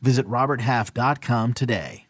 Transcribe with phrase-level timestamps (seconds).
[0.00, 2.06] Visit RobertHalf.com today.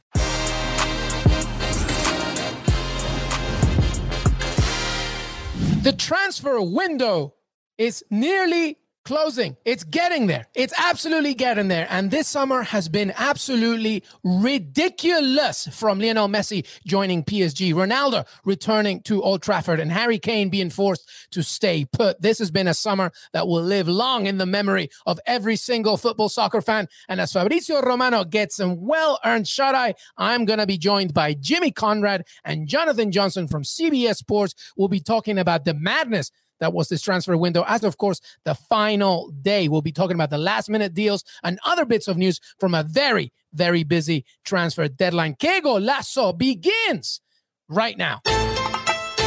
[5.83, 7.35] The transfer window
[7.79, 9.57] is nearly closing.
[9.65, 10.49] It's getting there.
[10.55, 11.87] It's absolutely getting there.
[11.89, 19.23] And this summer has been absolutely ridiculous from Lionel Messi joining PSG, Ronaldo returning to
[19.23, 22.21] Old Trafford, and Harry Kane being forced to stay put.
[22.21, 25.97] This has been a summer that will live long in the memory of every single
[25.97, 26.89] football soccer fan.
[27.09, 31.15] And as Fabrizio Romano gets some well earned shut eye, I'm going to be joined
[31.15, 34.73] by Jimmy Conrad and Jonathan Johnson from CBS Sports.
[34.77, 37.65] We'll be talking about the madness that was this transfer window.
[37.67, 41.59] As of course, the final day, we'll be talking about the last minute deals and
[41.65, 45.35] other bits of news from a very, very busy transfer deadline.
[45.35, 47.21] Que Golazo begins
[47.69, 48.21] right now.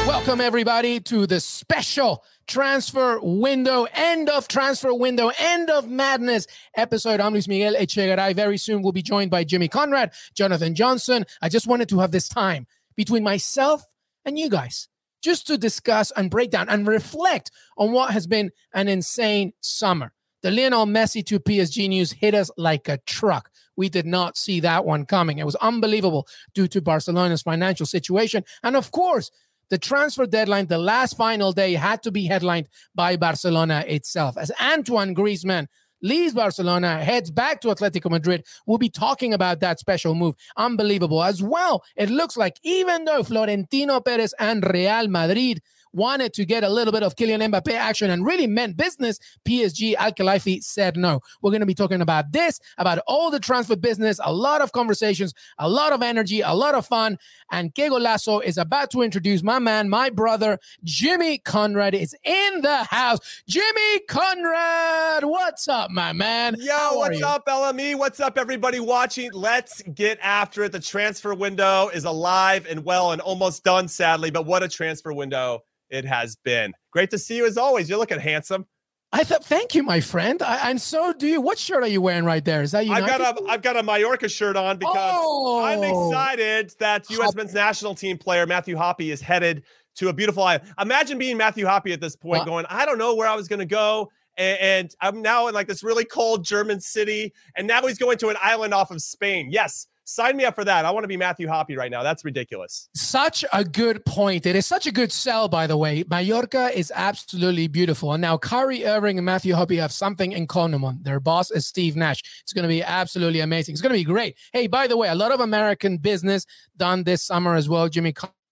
[0.07, 7.19] Welcome, everybody, to the special transfer window, end of transfer window, end of madness episode.
[7.19, 8.33] I'm Luis Miguel Echegaray.
[8.33, 11.25] Very soon, we'll be joined by Jimmy Conrad, Jonathan Johnson.
[11.43, 13.83] I just wanted to have this time between myself
[14.25, 14.89] and you guys
[15.21, 20.13] just to discuss and break down and reflect on what has been an insane summer.
[20.41, 23.49] The Lionel Messi to PSG news hit us like a truck.
[23.75, 25.37] We did not see that one coming.
[25.37, 28.45] It was unbelievable due to Barcelona's financial situation.
[28.63, 29.31] And of course,
[29.69, 34.37] the transfer deadline, the last final day, had to be headlined by Barcelona itself.
[34.37, 35.67] As Antoine Griezmann
[36.01, 38.45] leaves Barcelona, heads back to Atletico Madrid.
[38.65, 40.35] We'll be talking about that special move.
[40.57, 41.23] Unbelievable.
[41.23, 45.61] As well, it looks like even though Florentino Perez and Real Madrid
[45.93, 49.95] wanted to get a little bit of Kylian Mbappe action and really meant business, PSG
[49.95, 51.21] Al Khelaifi said no.
[51.41, 54.71] We're going to be talking about this, about all the transfer business, a lot of
[54.71, 57.17] conversations, a lot of energy, a lot of fun.
[57.51, 62.61] And Que Golazo is about to introduce my man, my brother, Jimmy Conrad is in
[62.61, 63.19] the house.
[63.47, 66.55] Jimmy Conrad, what's up, my man?
[66.59, 67.97] Yo, what's up, LME?
[67.97, 69.31] What's up, everybody watching?
[69.33, 70.71] Let's get after it.
[70.71, 75.13] The transfer window is alive and well and almost done, sadly, but what a transfer
[75.13, 76.73] window it has been.
[76.91, 77.89] Great to see you as always.
[77.89, 78.65] You're looking handsome.
[79.11, 80.39] I thought, thank you, my friend.
[80.41, 81.41] I, and so do you.
[81.41, 82.61] What shirt are you wearing right there?
[82.61, 82.93] Is that you?
[82.93, 85.63] I've got a I've got a Mallorca shirt on because oh.
[85.63, 87.33] I'm excited that U.S.
[87.33, 89.63] men's national team player Matthew Hoppe is headed
[89.95, 90.71] to a beautiful island.
[90.79, 93.59] Imagine being Matthew Hoppe at this point, going, I don't know where I was going
[93.59, 97.81] to go, and, and I'm now in like this really cold German city, and now
[97.87, 99.49] he's going to an island off of Spain.
[99.51, 100.85] Yes, Sign me up for that.
[100.85, 102.01] I want to be Matthew Hoppe right now.
[102.01, 102.89] That's ridiculous.
[102.95, 104.47] Such a good point.
[104.47, 106.03] It is such a good sell, by the way.
[106.09, 108.13] Mallorca is absolutely beautiful.
[108.13, 110.99] And now Kyrie Irving and Matthew Hoppe have something in common.
[111.03, 112.23] Their boss is Steve Nash.
[112.41, 113.73] It's going to be absolutely amazing.
[113.73, 114.35] It's going to be great.
[114.51, 116.45] Hey, by the way, a lot of American business
[116.75, 117.87] done this summer as well.
[117.87, 118.11] Jimmy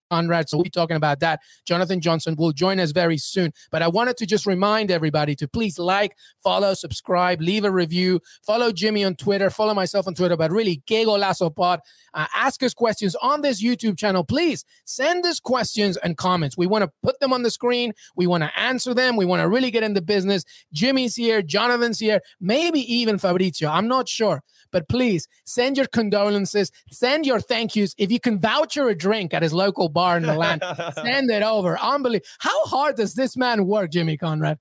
[0.10, 0.50] Conrad.
[0.50, 1.42] So we'll be talking about that.
[1.66, 3.52] Jonathan Johnson will join us very soon.
[3.72, 8.22] But I wanted to just remind everybody to please like, follow, subscribe, leave a review,
[8.46, 11.80] follow Jimmy on Twitter, follow myself on Twitter, but really, Que Golazo Pod.
[12.14, 14.24] Uh, ask us questions on this YouTube channel.
[14.24, 16.58] Please send us questions and comments.
[16.58, 17.94] We want to put them on the screen.
[18.16, 19.16] We want to answer them.
[19.16, 20.44] We want to really get into business.
[20.74, 23.70] Jimmy's here, Jonathan's here, maybe even Fabrizio.
[23.70, 24.42] I'm not sure.
[24.72, 27.96] But please send your condolences, send your thank yous.
[27.98, 30.60] If you can voucher a drink at his local bar in Milan,
[30.94, 31.76] send it over.
[31.80, 32.28] Unbelievable.
[32.38, 34.60] How hard does this man work, Jimmy Conrad?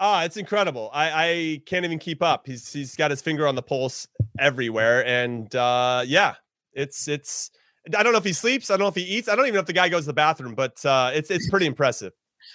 [0.00, 0.90] Ah, it's incredible.
[0.94, 2.46] I, I can't even keep up.
[2.46, 4.08] He's he's got his finger on the pulse
[4.38, 6.34] everywhere, and uh, yeah,
[6.72, 7.50] it's it's.
[7.94, 8.70] I don't know if he sleeps.
[8.70, 9.28] I don't know if he eats.
[9.28, 11.50] I don't even know if the guy goes to the bathroom, but uh, it's it's
[11.50, 12.12] pretty impressive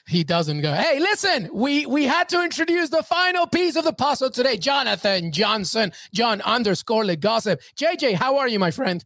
[0.07, 0.71] he doesn't go.
[0.71, 4.55] Hey, listen, we we had to introduce the final piece of the puzzle today.
[4.55, 7.59] Jonathan Johnson, John underscore the gossip.
[7.75, 9.03] JJ, how are you, my friend?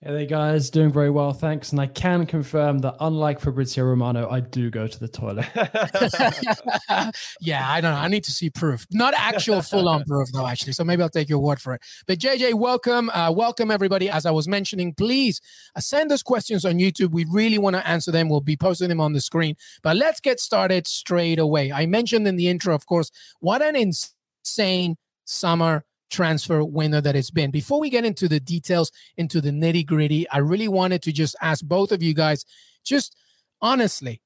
[0.00, 0.70] Hey there, guys.
[0.70, 1.72] Doing very well, thanks.
[1.72, 5.46] And I can confirm that, unlike Fabrizio Romano, I do go to the toilet.
[7.40, 7.98] yeah, I don't know.
[7.98, 8.86] I need to see proof.
[8.92, 10.74] Not actual full on proof, though, actually.
[10.74, 11.82] So maybe I'll take your word for it.
[12.06, 13.10] But JJ, welcome.
[13.10, 14.08] Uh, welcome, everybody.
[14.08, 15.40] As I was mentioning, please
[15.74, 17.10] uh, send us questions on YouTube.
[17.10, 18.28] We really want to answer them.
[18.28, 19.56] We'll be posting them on the screen.
[19.82, 21.72] But let's get started straight away.
[21.72, 23.10] I mentioned in the intro, of course,
[23.40, 27.50] what an insane summer transfer window that it's been.
[27.50, 31.36] Before we get into the details, into the nitty gritty, I really wanted to just
[31.40, 32.44] ask both of you guys,
[32.84, 33.16] just
[33.60, 34.20] honestly,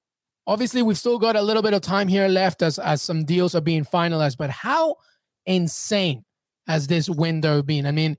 [0.46, 3.54] obviously we've still got a little bit of time here left as, as some deals
[3.54, 4.96] are being finalized, but how
[5.46, 6.24] insane
[6.66, 7.86] has this window been?
[7.86, 8.16] I mean,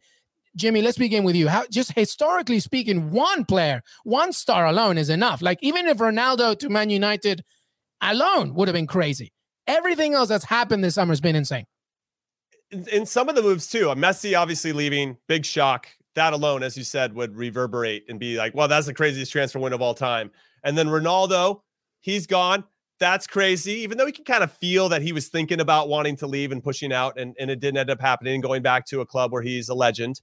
[0.56, 1.48] Jimmy, let's begin with you.
[1.48, 5.42] How just historically speaking, one player, one star alone is enough.
[5.42, 7.44] Like even if Ronaldo to Man United
[8.01, 9.31] alone would have been crazy.
[9.66, 11.66] Everything else that's happened this summer has been insane.
[12.91, 15.87] In, some of the moves too, a Messi obviously leaving, big shock.
[16.15, 19.59] That alone, as you said, would reverberate and be like, well, that's the craziest transfer
[19.59, 20.31] window of all time.
[20.63, 21.61] And then Ronaldo,
[22.01, 22.63] he's gone
[23.03, 23.73] that's crazy.
[23.73, 26.53] Even though he can kind of feel that he was thinking about wanting to leave
[26.53, 29.33] and pushing out, and, and it didn't end up happening, going back to a club
[29.33, 30.21] where he's a legend.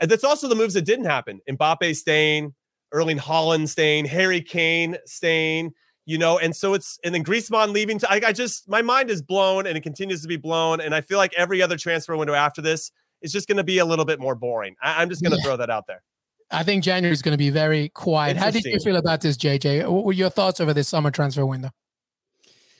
[0.00, 1.40] And that's also the moves that didn't happen.
[1.48, 2.54] Mbappe staying,
[2.92, 5.72] Erling Haaland staying, Harry Kane staying,
[6.08, 7.98] you know, and so it's and then Griezmann leaving.
[7.98, 10.80] To, I, I just my mind is blown and it continues to be blown.
[10.80, 12.90] And I feel like every other transfer window after this
[13.20, 14.74] is just going to be a little bit more boring.
[14.82, 15.44] I, am just going to yeah.
[15.44, 16.02] throw that out there.
[16.50, 18.38] I think January is going to be very quiet.
[18.38, 19.86] How did you feel about this, JJ?
[19.86, 21.72] What were your thoughts over this summer transfer window?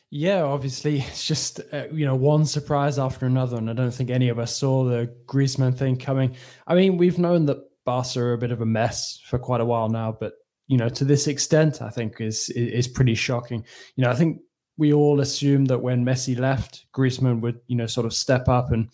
[0.09, 4.09] Yeah, obviously, it's just uh, you know one surprise after another, and I don't think
[4.09, 6.35] any of us saw the Griezmann thing coming.
[6.67, 9.67] I mean, we've known that Barca are a bit of a mess for quite a
[9.67, 10.33] while now, but
[10.69, 13.65] you know to this extent, I think is is pretty shocking.
[13.97, 14.41] You know, I think
[14.77, 18.71] we all assumed that when Messi left, Griezmann would you know sort of step up
[18.71, 18.89] and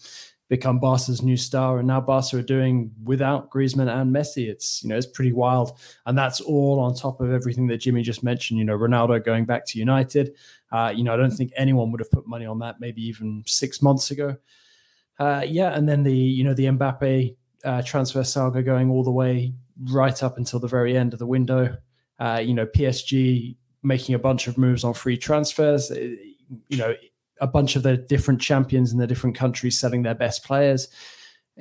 [0.49, 4.49] become Barca's new star, and now Barca are doing without Griezmann and Messi.
[4.49, 8.03] It's you know it's pretty wild, and that's all on top of everything that Jimmy
[8.03, 8.59] just mentioned.
[8.59, 10.35] You know, Ronaldo going back to United.
[10.71, 13.43] Uh, you know, I don't think anyone would have put money on that maybe even
[13.47, 14.37] six months ago.
[15.19, 19.11] Uh, yeah, and then the you know the Mbappe uh, transfer saga going all the
[19.11, 21.77] way right up until the very end of the window.
[22.19, 25.91] Uh, you know, PSG making a bunch of moves on free transfers.
[25.91, 26.15] Uh,
[26.69, 26.95] you know,
[27.41, 30.89] a bunch of the different champions in the different countries selling their best players.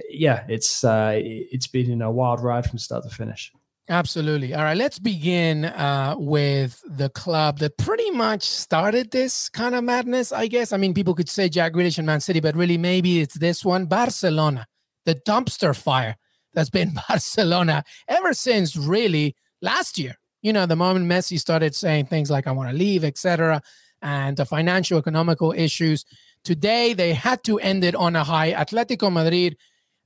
[0.09, 3.51] Yeah, it's uh, it's been a wild ride from start to finish.
[3.89, 4.53] Absolutely.
[4.53, 9.83] All right, let's begin uh, with the club that pretty much started this kind of
[9.83, 10.31] madness.
[10.31, 10.71] I guess.
[10.71, 13.65] I mean, people could say Jack Grealish and Man City, but really, maybe it's this
[13.65, 14.67] one, Barcelona,
[15.05, 16.15] the dumpster fire
[16.53, 20.15] that's been Barcelona ever since really last year.
[20.41, 23.61] You know, the moment Messi started saying things like "I want to leave," etc
[24.03, 26.05] and the financial economical issues.
[26.43, 28.51] Today, they had to end it on a high.
[28.51, 29.57] Atletico Madrid,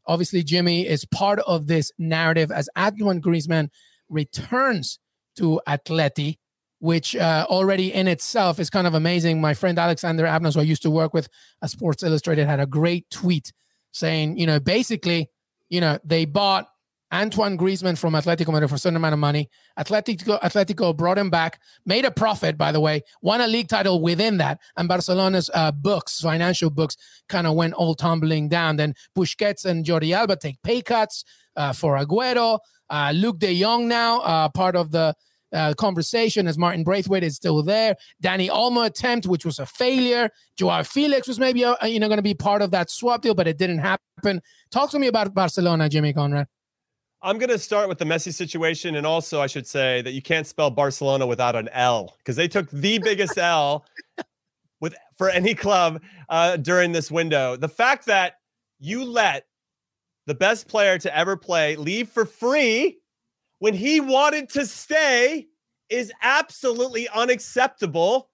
[0.05, 3.69] obviously, Jimmy is part of this narrative as Antoine Griezmann
[4.07, 4.99] returns
[5.35, 6.37] to Atleti,
[6.79, 9.41] which uh, already in itself is kind of amazing.
[9.41, 11.27] My friend Alexander Abnos, who I used to work with
[11.63, 13.51] at Sports Illustrated, had a great tweet
[13.91, 15.31] saying, you know, basically,
[15.69, 16.67] you know, they bought
[17.13, 19.49] Antoine Griezmann from Atletico Madrid for a certain amount of money.
[19.79, 24.01] Atletico, Atletico brought him back, made a profit, by the way, won a league title
[24.01, 24.59] within that.
[24.75, 26.97] And Barcelona's uh, books, financial books,
[27.29, 28.75] kind of went all tumbling down.
[28.75, 31.23] Then Busquets and Jordi Alba take pay cuts
[31.55, 32.59] uh, for Aguero.
[32.89, 35.13] Uh, Luuk de Jong now, uh, part of the
[35.53, 37.95] uh, conversation as Martin Braithwaite is still there.
[38.23, 40.29] Dani Olmo attempt, which was a failure.
[40.57, 43.33] Joao Felix was maybe uh, you know going to be part of that swap deal,
[43.33, 44.41] but it didn't happen.
[44.71, 46.47] Talk to me about Barcelona, Jimmy Conrad.
[47.21, 48.95] I'm going to start with the Messi situation.
[48.95, 52.47] And also, I should say that you can't spell Barcelona without an L because they
[52.47, 53.85] took the biggest L
[54.79, 57.55] with for any club uh, during this window.
[57.55, 58.35] The fact that
[58.79, 59.45] you let
[60.27, 62.99] the best player to ever play leave for free
[63.59, 65.47] when he wanted to stay
[65.89, 68.29] is absolutely unacceptable.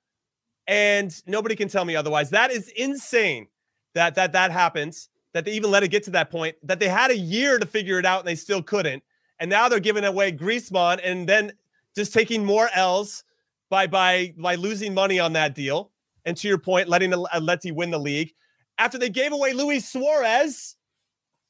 [0.67, 2.29] And nobody can tell me otherwise.
[2.29, 3.47] That is insane
[3.95, 6.87] that that that happens that they even let it get to that point, that they
[6.87, 9.03] had a year to figure it out and they still couldn't.
[9.39, 11.51] And now they're giving away Griezmann and then
[11.95, 13.23] just taking more L's
[13.69, 15.91] by by by losing money on that deal.
[16.25, 18.33] And to your point, letting Atleti uh, win the league
[18.77, 20.77] after they gave away Luis Suarez,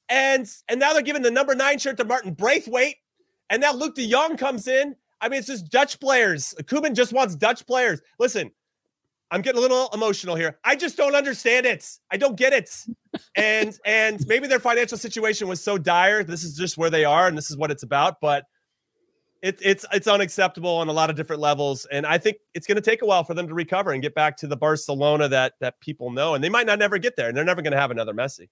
[0.10, 2.96] and and now they're giving the number nine shirt to Martin Braithwaite,
[3.50, 4.96] and now Luuk de Jong comes in.
[5.22, 6.54] I mean, it's just Dutch players.
[6.64, 8.02] Koeman just wants Dutch players.
[8.20, 8.52] Listen,
[9.32, 10.60] I'm getting a little emotional here.
[10.64, 11.88] I just don't understand it.
[12.12, 12.70] I don't get it.
[13.36, 16.24] and and maybe their financial situation was so dire.
[16.24, 18.22] This is just where they are, and this is what it's about.
[18.22, 18.46] But
[19.42, 22.76] it, it's it's unacceptable on a lot of different levels, and I think it's going
[22.76, 25.54] to take a while for them to recover and get back to the Barcelona that
[25.62, 26.36] that people know.
[26.36, 28.50] And they might not never get there, and they're never going to have another Messi.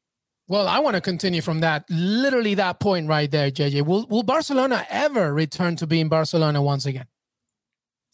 [0.51, 3.85] Well, I want to continue from that, literally that point right there, JJ.
[3.85, 7.05] Will will Barcelona ever return to being Barcelona once again?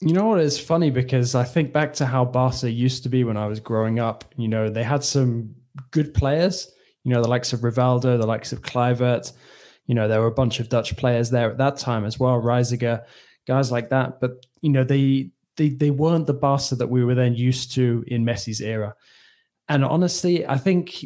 [0.01, 0.41] You know what?
[0.41, 3.59] It's funny because I think back to how Barca used to be when I was
[3.59, 4.23] growing up.
[4.37, 5.55] You know, they had some
[5.89, 6.71] good players,
[7.03, 9.33] you know, the likes of Rivaldo, the likes of Kluivert.
[9.87, 12.39] You know, there were a bunch of Dutch players there at that time as well,
[12.39, 13.03] Reiziger,
[13.47, 14.21] guys like that.
[14.21, 18.03] But, you know, they, they, they weren't the Barca that we were then used to
[18.05, 18.93] in Messi's era.
[19.67, 21.03] And honestly, I think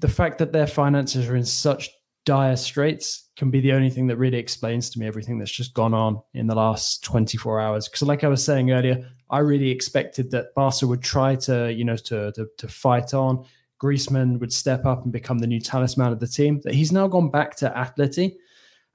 [0.00, 1.90] the fact that their finances are in such
[2.26, 5.74] dire straits can be the only thing that really explains to me everything that's just
[5.74, 7.88] gone on in the last 24 hours.
[7.88, 11.84] Because, like I was saying earlier, I really expected that Barca would try to, you
[11.84, 13.44] know, to to, to fight on,
[13.82, 16.60] Griezmann would step up and become the new talisman of the team.
[16.64, 18.36] That he's now gone back to Atleti.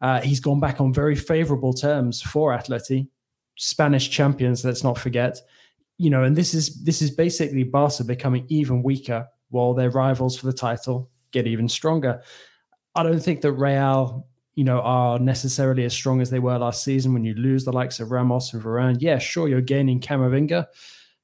[0.01, 3.07] Uh, he's gone back on very favorable terms for Atleti,
[3.57, 4.63] Spanish champions.
[4.63, 5.39] Let's not forget.
[5.97, 10.37] You know, and this is this is basically Barca becoming even weaker while their rivals
[10.37, 12.21] for the title get even stronger.
[12.93, 16.83] I don't think that Real, you know, are necessarily as strong as they were last
[16.83, 17.13] season.
[17.13, 20.67] When you lose the likes of Ramos and Varane, yeah, sure, you're gaining Camavinga,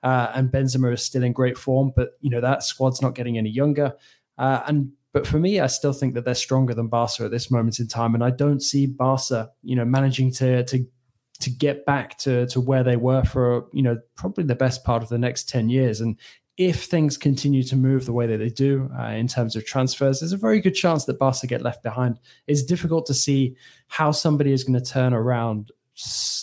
[0.01, 3.37] uh, and Benzema is still in great form, but you know that squad's not getting
[3.37, 3.93] any younger.
[4.37, 7.51] Uh, and but for me, I still think that they're stronger than Barca at this
[7.51, 10.85] moment in time, and I don't see Barca, you know, managing to to
[11.41, 15.03] to get back to to where they were for you know probably the best part
[15.03, 16.17] of the next 10 years and
[16.57, 20.19] if things continue to move the way that they do uh, in terms of transfers,
[20.19, 22.19] there's a very good chance that Barca get left behind.
[22.47, 23.55] It's difficult to see
[23.87, 25.71] how somebody is going to turn around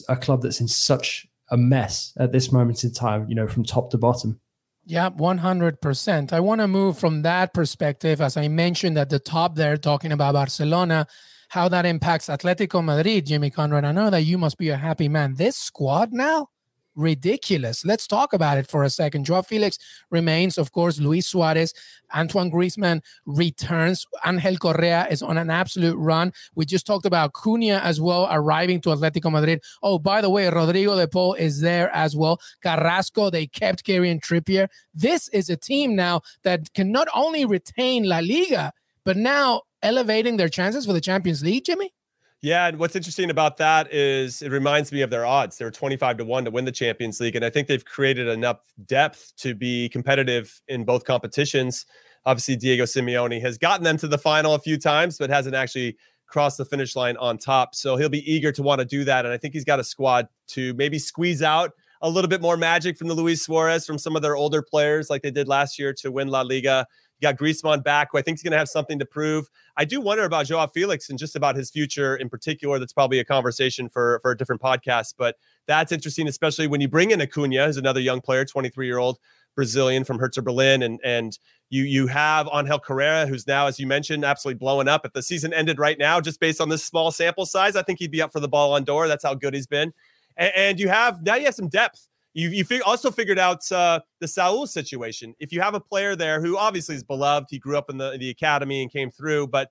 [0.08, 3.64] a club that's in such a mess at this moment in time, you know, from
[3.64, 4.40] top to bottom.
[4.86, 6.32] Yeah, 100%.
[6.32, 10.12] I want to move from that perspective, as I mentioned at the top there, talking
[10.12, 11.06] about Barcelona,
[11.50, 13.26] how that impacts Atletico Madrid.
[13.26, 15.34] Jimmy Conrad, I know that you must be a happy man.
[15.34, 16.48] This squad now,
[16.98, 17.84] ridiculous.
[17.84, 19.24] Let's talk about it for a second.
[19.24, 19.78] Joao Felix
[20.10, 21.72] remains, of course, Luis Suarez,
[22.14, 24.04] Antoine Griezmann returns.
[24.26, 26.32] Angel Correa is on an absolute run.
[26.54, 29.62] We just talked about Cunha as well arriving to Atletico Madrid.
[29.82, 32.40] Oh, by the way, Rodrigo de Paul is there as well.
[32.62, 34.68] Carrasco, they kept Kieran Trippier.
[34.92, 38.72] This is a team now that can not only retain La Liga,
[39.04, 41.92] but now elevating their chances for the Champions League, Jimmy?
[42.40, 45.58] Yeah, and what's interesting about that is it reminds me of their odds.
[45.58, 47.34] They're 25 to 1 to win the Champions League.
[47.34, 51.84] And I think they've created enough depth to be competitive in both competitions.
[52.26, 55.96] Obviously, Diego Simeone has gotten them to the final a few times, but hasn't actually
[56.28, 57.74] crossed the finish line on top.
[57.74, 59.24] So he'll be eager to want to do that.
[59.24, 62.56] And I think he's got a squad to maybe squeeze out a little bit more
[62.56, 65.76] magic from the Luis Suarez, from some of their older players like they did last
[65.76, 66.86] year to win La Liga.
[67.20, 69.48] You got Griezmann back, who I think is going to have something to prove.
[69.76, 72.78] I do wonder about Joao Felix and just about his future in particular.
[72.78, 76.88] That's probably a conversation for for a different podcast, but that's interesting, especially when you
[76.88, 79.18] bring in a Cunha, who's another young player, 23 year old
[79.54, 81.36] Brazilian from Hertha Berlin, and and
[81.68, 85.04] you you have Angel Correa, who's now, as you mentioned, absolutely blowing up.
[85.04, 87.98] If the season ended right now, just based on this small sample size, I think
[87.98, 89.08] he'd be up for the Ballon d'Or.
[89.08, 89.92] That's how good he's been.
[90.36, 92.06] And, and you have now you have some depth
[92.38, 95.34] you you fig- also figured out uh, the Saul situation.
[95.40, 98.16] If you have a player there who obviously is beloved, he grew up in the
[98.16, 99.70] the academy and came through, but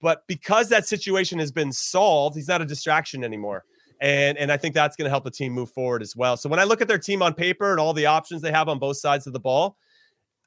[0.00, 3.64] but because that situation has been solved, he's not a distraction anymore.
[4.00, 6.36] And and I think that's going to help the team move forward as well.
[6.36, 8.68] So when I look at their team on paper and all the options they have
[8.68, 9.76] on both sides of the ball,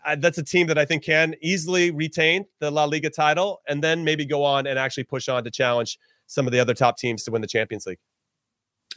[0.06, 3.84] uh, that's a team that I think can easily retain the La Liga title and
[3.84, 6.98] then maybe go on and actually push on to challenge some of the other top
[6.98, 8.00] teams to win the Champions League.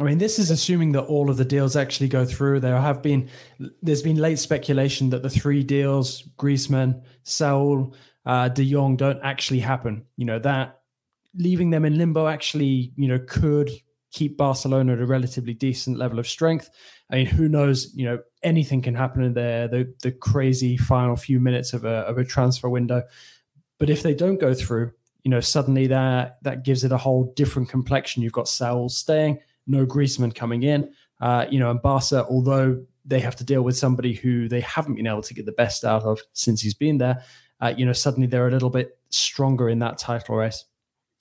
[0.01, 2.61] I mean, this is assuming that all of the deals actually go through.
[2.61, 3.29] There have been,
[3.81, 7.95] there's been late speculation that the three deals, Griezmann, Saul,
[8.27, 10.05] uh, De Jong, don't actually happen.
[10.17, 10.81] You know that
[11.37, 13.71] leaving them in limbo actually, you know, could
[14.13, 16.71] keep Barcelona at a relatively decent level of strength.
[17.11, 17.93] I mean, who knows?
[17.95, 19.69] You know, anything can happen in there.
[19.69, 23.03] The the crazy final few minutes of a of a transfer window.
[23.79, 27.33] But if they don't go through, you know, suddenly that that gives it a whole
[27.37, 28.23] different complexion.
[28.23, 30.93] You've got Saul staying no Griezmann coming in.
[31.21, 34.95] Uh, you know, and Barca, although they have to deal with somebody who they haven't
[34.95, 37.23] been able to get the best out of since he's been there,
[37.61, 40.65] uh, you know, suddenly they're a little bit stronger in that title race.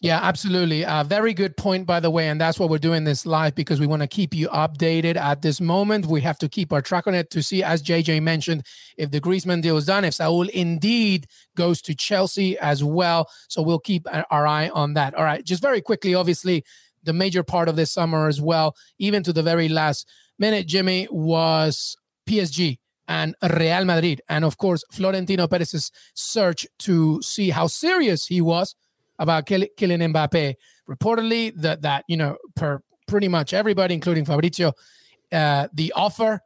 [0.04, 0.84] Yeah, absolutely.
[0.84, 2.28] Uh, very good point, by the way.
[2.28, 5.42] And that's why we're doing this live because we want to keep you updated at
[5.42, 6.08] this moment.
[6.08, 8.66] We have to keep our track on it to see, as JJ mentioned,
[8.98, 13.30] if the Griezmann deal is done, if Saul indeed goes to Chelsea as well.
[13.48, 15.14] So we'll keep our eye on that.
[15.14, 15.42] All right.
[15.42, 16.66] Just very quickly, obviously,
[17.04, 20.08] the major part of this summer as well, even to the very last
[20.40, 21.96] minute, Jimmy, was
[22.28, 24.22] PSG and Real Madrid.
[24.30, 28.76] And of course, Florentino Perez's search to see how serious he was
[29.20, 30.56] about killing Mbappe.
[30.90, 34.74] Reportedly, that, that you know, per pretty much everybody, including Fabrizio,
[35.32, 36.42] uh, the offer,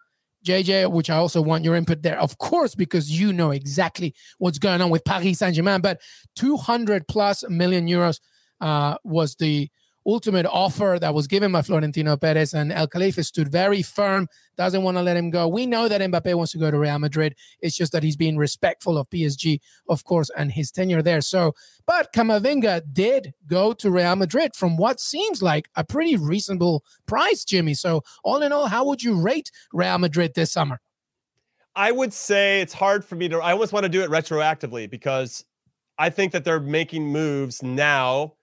[0.46, 4.60] JJ, which I also want your input there, of course, because you know exactly what's
[4.60, 5.82] going on with Paris Saint Germain.
[5.82, 6.02] But
[6.36, 8.20] 200 plus million euros
[8.62, 9.70] uh, was the
[10.08, 14.82] ultimate offer that was given by Florentino Perez, and Al Khelaifi stood very firm, doesn't
[14.82, 15.48] want to let him go.
[15.48, 17.36] We know that Mbappe wants to go to Real Madrid.
[17.60, 19.60] It's just that he's being respectful of PSG,
[19.90, 21.22] of course, and his tenure there.
[21.22, 21.54] So,
[21.86, 27.44] but Camavinga did go to Real Madrid from what seems like a pretty reasonable price,
[27.44, 27.74] Jimmy.
[27.74, 30.80] So, all in all, how would you rate Real Madrid this summer?
[31.76, 34.90] I would say it's hard for me to, I always want to do it retroactively
[34.90, 35.46] because
[36.00, 38.37] I think that they're making moves now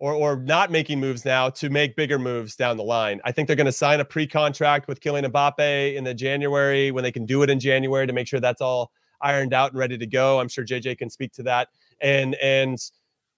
[0.00, 3.20] or or not making moves now to make bigger moves down the line.
[3.24, 7.04] I think they're going to sign a pre-contract with Kylian Mbappe in the January when
[7.04, 8.90] they can do it in January to make sure that's all
[9.20, 10.40] ironed out and ready to go.
[10.40, 11.68] I'm sure JJ can speak to that.
[12.00, 12.78] And and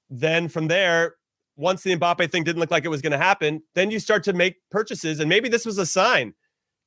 [0.09, 1.17] then from there,
[1.57, 4.23] once the Mbappe thing didn't look like it was going to happen, then you start
[4.25, 5.21] to make purchases.
[5.21, 6.35] And maybe this was a sign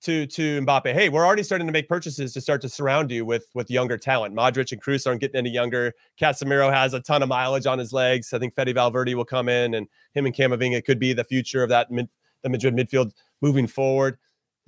[0.04, 0.94] to to Mbappe.
[0.94, 3.98] Hey, we're already starting to make purchases to start to surround you with with younger
[3.98, 4.36] talent.
[4.36, 5.94] Modric and Kroos aren't getting any younger.
[6.20, 8.34] Casemiro has a ton of mileage on his legs.
[8.34, 11.64] I think Fede Valverde will come in, and him and Camavinga could be the future
[11.64, 12.10] of that mid,
[12.44, 13.12] the Madrid midfield
[13.42, 14.18] moving forward.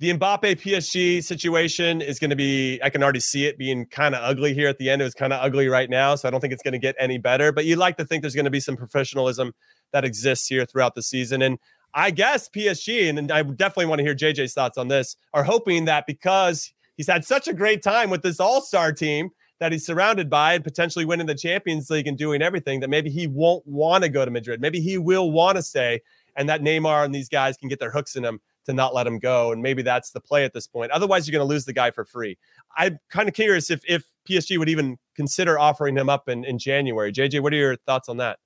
[0.00, 4.14] The Mbappe PSG situation is going to be, I can already see it being kind
[4.14, 5.02] of ugly here at the end.
[5.02, 6.14] It was kind of ugly right now.
[6.14, 7.50] So I don't think it's going to get any better.
[7.50, 9.54] But you'd like to think there's going to be some professionalism
[9.92, 11.42] that exists here throughout the season.
[11.42, 11.58] And
[11.94, 15.86] I guess PSG, and I definitely want to hear JJ's thoughts on this, are hoping
[15.86, 19.30] that because he's had such a great time with this all star team
[19.60, 23.10] that he's surrounded by and potentially winning the Champions League and doing everything, that maybe
[23.10, 24.60] he won't want to go to Madrid.
[24.60, 26.00] Maybe he will want to stay,
[26.36, 29.06] and that Neymar and these guys can get their hooks in him to not let
[29.06, 29.50] him go.
[29.50, 30.92] And maybe that's the play at this point.
[30.92, 32.36] Otherwise, you're going to lose the guy for free.
[32.76, 36.58] I'm kind of curious if if PSG would even consider offering him up in, in
[36.58, 37.12] January.
[37.12, 38.38] JJ, what are your thoughts on that?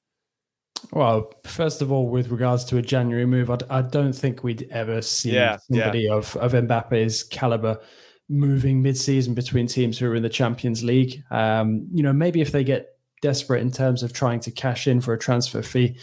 [0.93, 4.69] Well, first of all, with regards to a January move, I, I don't think we'd
[4.71, 6.15] ever see yeah, somebody yeah.
[6.15, 7.81] of of Mbappe's caliber
[8.29, 11.23] moving mid-season between teams who are in the Champions League.
[11.31, 12.89] Um, you know, maybe if they get
[13.21, 15.97] desperate in terms of trying to cash in for a transfer fee,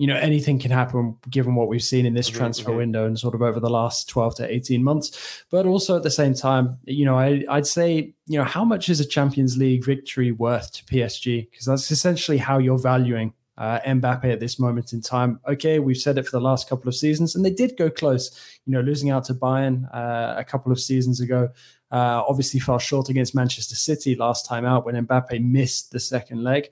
[0.00, 2.78] you know anything can happen given what we've seen in this mm-hmm, transfer mm-hmm.
[2.78, 6.10] window and sort of over the last 12 to 18 months but also at the
[6.10, 9.84] same time you know I, i'd say you know how much is a champions league
[9.84, 14.94] victory worth to psg because that's essentially how you're valuing uh, Mbappe at this moment
[14.94, 15.38] in time.
[15.46, 18.30] Okay, we've said it for the last couple of seasons, and they did go close.
[18.64, 21.50] You know, losing out to Bayern uh, a couple of seasons ago.
[21.92, 26.42] Uh, obviously, fell short against Manchester City last time out when Mbappe missed the second
[26.42, 26.70] leg.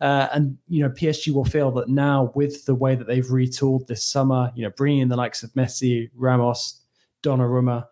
[0.00, 3.88] Uh, and you know, PSG will feel that now with the way that they've retooled
[3.88, 6.82] this summer, you know, bringing in the likes of Messi, Ramos,
[7.24, 7.86] Donnarumma,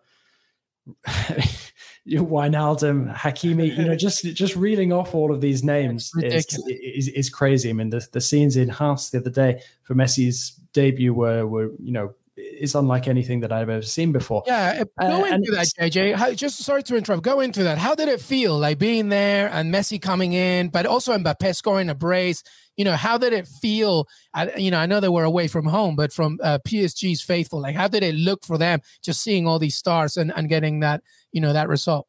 [2.07, 7.29] Wijnaldum, Hakimi, you know, just just reeling off all of these names is, is, is
[7.29, 7.69] crazy.
[7.69, 11.71] I mean, the the scenes in Reims the other day for Messi's debut were were
[11.79, 12.13] you know
[12.59, 14.43] is unlike anything that I've ever seen before.
[14.45, 16.15] Yeah, go uh, into that, JJ.
[16.15, 17.23] How, just sorry to interrupt.
[17.23, 17.77] Go into that.
[17.77, 21.89] How did it feel like being there and Messi coming in, but also Mbappe scoring
[21.89, 22.43] a brace?
[22.75, 24.07] You know, how did it feel?
[24.33, 27.61] I, you know, I know they were away from home, but from uh, PSG's faithful,
[27.61, 30.81] like how did it look for them just seeing all these stars and, and getting
[30.81, 32.07] that, you know, that result?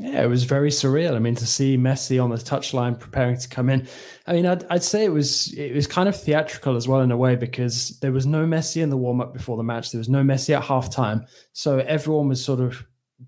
[0.00, 1.14] Yeah, it was very surreal.
[1.14, 3.86] I mean, to see Messi on the touchline preparing to come in.
[4.26, 7.10] I mean, I'd, I'd say it was it was kind of theatrical as well in
[7.10, 9.92] a way because there was no Messi in the warm up before the match.
[9.92, 12.86] There was no Messi at halftime, so everyone was sort of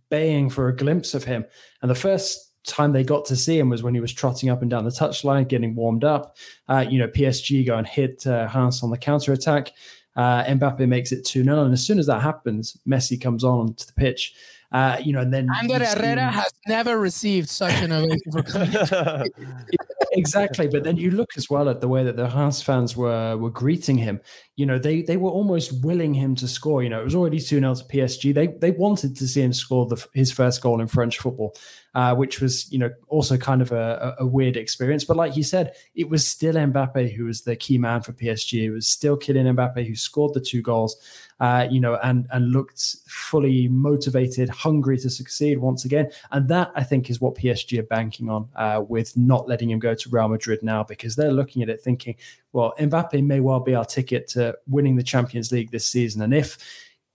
[0.09, 1.45] baying for a glimpse of him.
[1.83, 4.63] And the first time they got to see him was when he was trotting up
[4.63, 6.37] and down the touchline, getting warmed up.
[6.69, 9.73] Uh, you know, PSG go and hit uh, Reims on the counter attack.
[10.17, 11.65] Uh, Mbappe makes it 2 0.
[11.65, 14.35] And as soon as that happens, Messi comes on to the pitch.
[14.75, 19.31] Uh, you know, and then Ander Herrera has never received such an ovation
[20.13, 20.67] exactly.
[20.67, 23.51] But then you look as well at the way that the Reims fans were were
[23.51, 24.21] greeting him.
[24.57, 26.83] You know, they they were almost willing him to score.
[26.83, 28.35] You know, it was already 2 0 to PSG.
[28.35, 31.55] They they wanted to see him score the, his first goal in French football
[31.95, 35.05] uh, which was you know also kind of a, a, weird experience.
[35.05, 38.65] But like you said, it was still Mbappe who was the key man for PSG.
[38.65, 40.97] It was still Kylian Mbappe who scored the two goals,
[41.41, 46.11] uh, you know, and and looked fully motivated, hungry to succeed once again.
[46.33, 49.79] And that I think is what PSG are banking on uh, with not letting him
[49.79, 52.17] go to Real Madrid now because they're looking at it thinking,
[52.53, 56.35] well, Mbappe may well be our ticket to winning the Champions League this season, and
[56.35, 56.59] if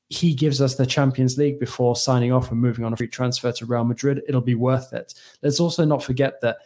[0.09, 3.51] he gives us the Champions League before signing off and moving on a free transfer
[3.51, 5.13] to Real Madrid, it'll be worth it.
[5.43, 6.57] Let's also not forget that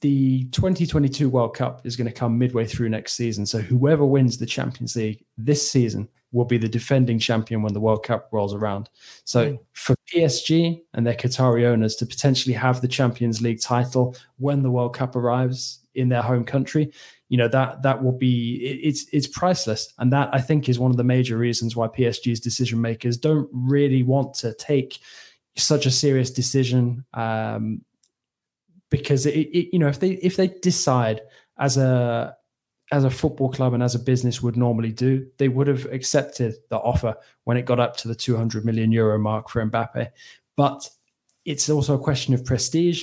[0.00, 3.44] the 2022 World Cup is going to come midway through next season.
[3.46, 7.80] So whoever wins the Champions League this season will be the defending champion when the
[7.80, 8.88] World Cup rolls around.
[9.24, 9.58] So mm.
[9.72, 14.70] for PSG and their Qatari owners to potentially have the Champions League title when the
[14.70, 16.92] World Cup arrives in their home country,
[17.30, 20.90] you know that that will be it's it's priceless and that i think is one
[20.90, 24.98] of the major reasons why psg's decision makers don't really want to take
[25.56, 27.82] such a serious decision um,
[28.90, 31.20] because it, it, you know if they if they decide
[31.58, 32.36] as a
[32.92, 36.54] as a football club and as a business would normally do they would have accepted
[36.70, 40.08] the offer when it got up to the 200 million euro mark for mbappe
[40.56, 40.88] but
[41.44, 43.02] it's also a question of prestige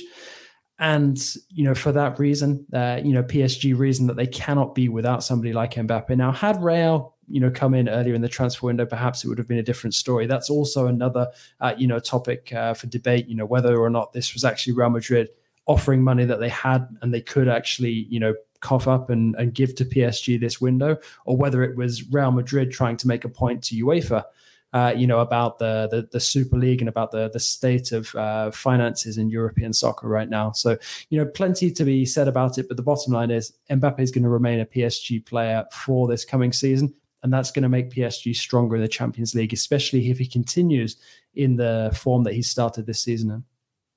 [0.78, 4.88] and you know, for that reason, uh, you know, PSG reason that they cannot be
[4.88, 6.16] without somebody like Mbappe.
[6.16, 9.38] Now, had Real, you know, come in earlier in the transfer window, perhaps it would
[9.38, 10.26] have been a different story.
[10.26, 11.28] That's also another,
[11.60, 13.26] uh, you know, topic uh, for debate.
[13.26, 15.30] You know, whether or not this was actually Real Madrid
[15.68, 19.54] offering money that they had and they could actually, you know, cough up and, and
[19.54, 23.28] give to PSG this window, or whether it was Real Madrid trying to make a
[23.28, 24.24] point to UEFA
[24.72, 28.14] uh, you know, about the, the, the Super League and about the the state of
[28.14, 30.52] uh, finances in European soccer right now.
[30.52, 30.76] So,
[31.08, 32.68] you know, plenty to be said about it.
[32.68, 36.24] But the bottom line is Mbappe is going to remain a PSG player for this
[36.24, 36.92] coming season.
[37.22, 40.96] And that's going to make PSG stronger in the Champions League, especially if he continues
[41.34, 43.44] in the form that he started this season in.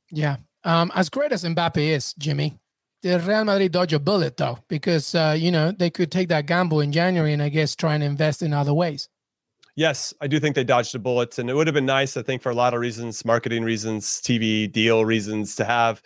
[0.10, 0.38] Yeah.
[0.64, 2.60] Um, as great as Mbappe is, Jimmy,
[3.02, 6.46] the Real Madrid dodge a bullet though, because uh, you know they could take that
[6.46, 9.10] gamble in January and I guess try and invest in other ways.
[9.76, 12.24] Yes, I do think they dodged a bullet, and it would have been nice, I
[12.24, 16.02] think, for a lot of reasons, marketing reasons, TV deal reasons, to have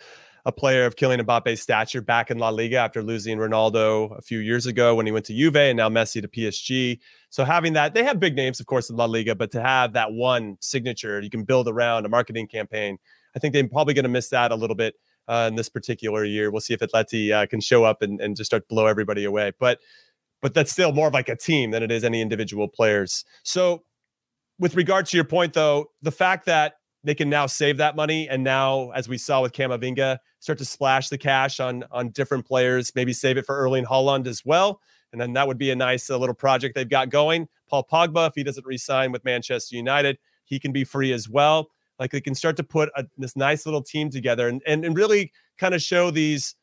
[0.46, 4.38] a player of Kylian Mbappe's stature back in La Liga after losing Ronaldo a few
[4.38, 7.00] years ago when he went to Juve and now Messi to PSG.
[7.30, 9.94] So having that, they have big names, of course, in La Liga, but to have
[9.94, 12.96] that one signature you can build around a marketing campaign,
[13.36, 14.94] I think they're probably going to miss that a little bit
[15.28, 16.50] uh, in this particular year.
[16.50, 19.52] We'll see if Atleti uh, can show up and, and just start blow everybody away.
[19.58, 19.80] But
[20.42, 23.24] but that's still more of like a team than it is any individual players.
[23.42, 23.82] So
[24.58, 28.28] with regard to your point, though, the fact that they can now save that money
[28.28, 32.46] and now, as we saw with Camavinga, start to splash the cash on on different
[32.46, 34.80] players, maybe save it for Erling Haaland as well.
[35.12, 37.48] And then that would be a nice uh, little project they've got going.
[37.68, 41.70] Paul Pogba, if he doesn't resign with Manchester United, he can be free as well.
[41.98, 44.96] Like they can start to put a, this nice little team together and, and, and
[44.96, 46.54] really kind of show these,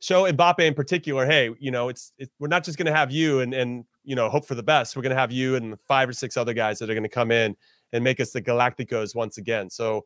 [0.00, 3.10] show Mbappe in particular, hey, you know, it's, it, we're not just going to have
[3.10, 4.96] you and, and, you know, hope for the best.
[4.96, 7.08] We're going to have you and five or six other guys that are going to
[7.08, 7.56] come in
[7.92, 9.70] and make us the Galacticos once again.
[9.70, 10.04] So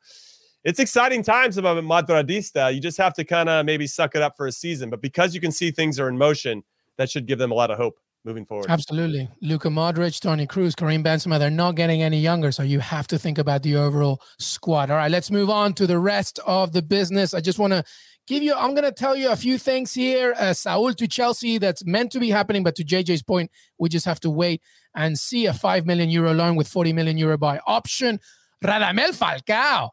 [0.64, 2.74] it's exciting times about Madridista.
[2.74, 4.90] You just have to kind of maybe suck it up for a season.
[4.90, 6.62] But because you can see things are in motion,
[6.98, 8.66] that should give them a lot of hope moving forward.
[8.68, 9.28] Absolutely.
[9.40, 12.52] Luka Modric, Toni Kroos, Karim Benzema, they're not getting any younger.
[12.52, 14.90] So you have to think about the overall squad.
[14.90, 17.32] All right, let's move on to the rest of the business.
[17.32, 17.84] I just want to
[18.26, 20.34] give you, I'm going to tell you a few things here.
[20.36, 22.64] Uh, Saul to Chelsea, that's meant to be happening.
[22.64, 24.60] But to JJ's point, we just have to wait
[24.94, 28.18] and see a 5 million euro loan with 40 million euro buy option.
[28.64, 29.90] Radamel Falcao,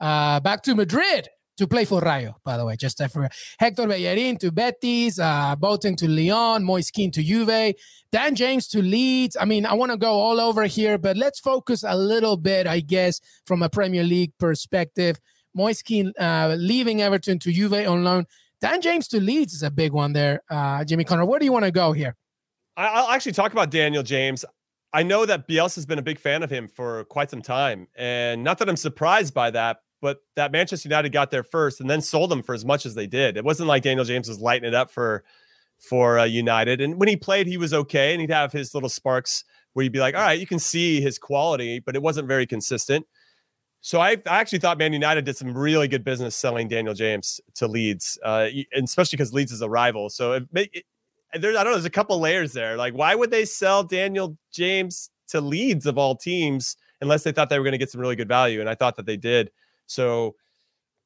[0.00, 4.50] uh, back to Madrid to play for Rayo, by the way, just Hector Bellerin to
[4.50, 7.74] Betis, uh, Boateng to Lyon, Moise Kean to Juve,
[8.10, 9.36] Dan James to Leeds.
[9.38, 12.66] I mean, I want to go all over here, but let's focus a little bit,
[12.66, 15.20] I guess, from a Premier League perspective.
[15.54, 18.24] Moise Kean uh, leaving Everton to Juve on loan.
[18.60, 20.40] Dan James to Leeds is a big one there.
[20.48, 22.16] Uh, Jimmy Conrad, where do you want to go here?
[22.76, 24.44] I'll actually talk about Daniel James.
[24.94, 27.88] I know that Bielsa has been a big fan of him for quite some time,
[27.96, 31.88] and not that I'm surprised by that, but that Manchester United got there first and
[31.88, 33.38] then sold him for as much as they did.
[33.38, 35.24] It wasn't like Daniel James was lighting it up for
[35.78, 36.80] for uh, United.
[36.80, 39.92] And when he played, he was okay, and he'd have his little sparks where you'd
[39.92, 43.06] be like, all right, you can see his quality, but it wasn't very consistent.
[43.80, 47.40] So I, I actually thought Man United did some really good business selling Daniel James
[47.54, 50.08] to Leeds, uh, especially because Leeds is a rival.
[50.08, 50.84] So it, it,
[51.34, 52.76] there, I don't know, there's a couple layers there.
[52.76, 57.48] Like, why would they sell Daniel James to Leeds of all teams unless they thought
[57.50, 58.60] they were going to get some really good value?
[58.60, 59.50] And I thought that they did.
[59.86, 60.34] So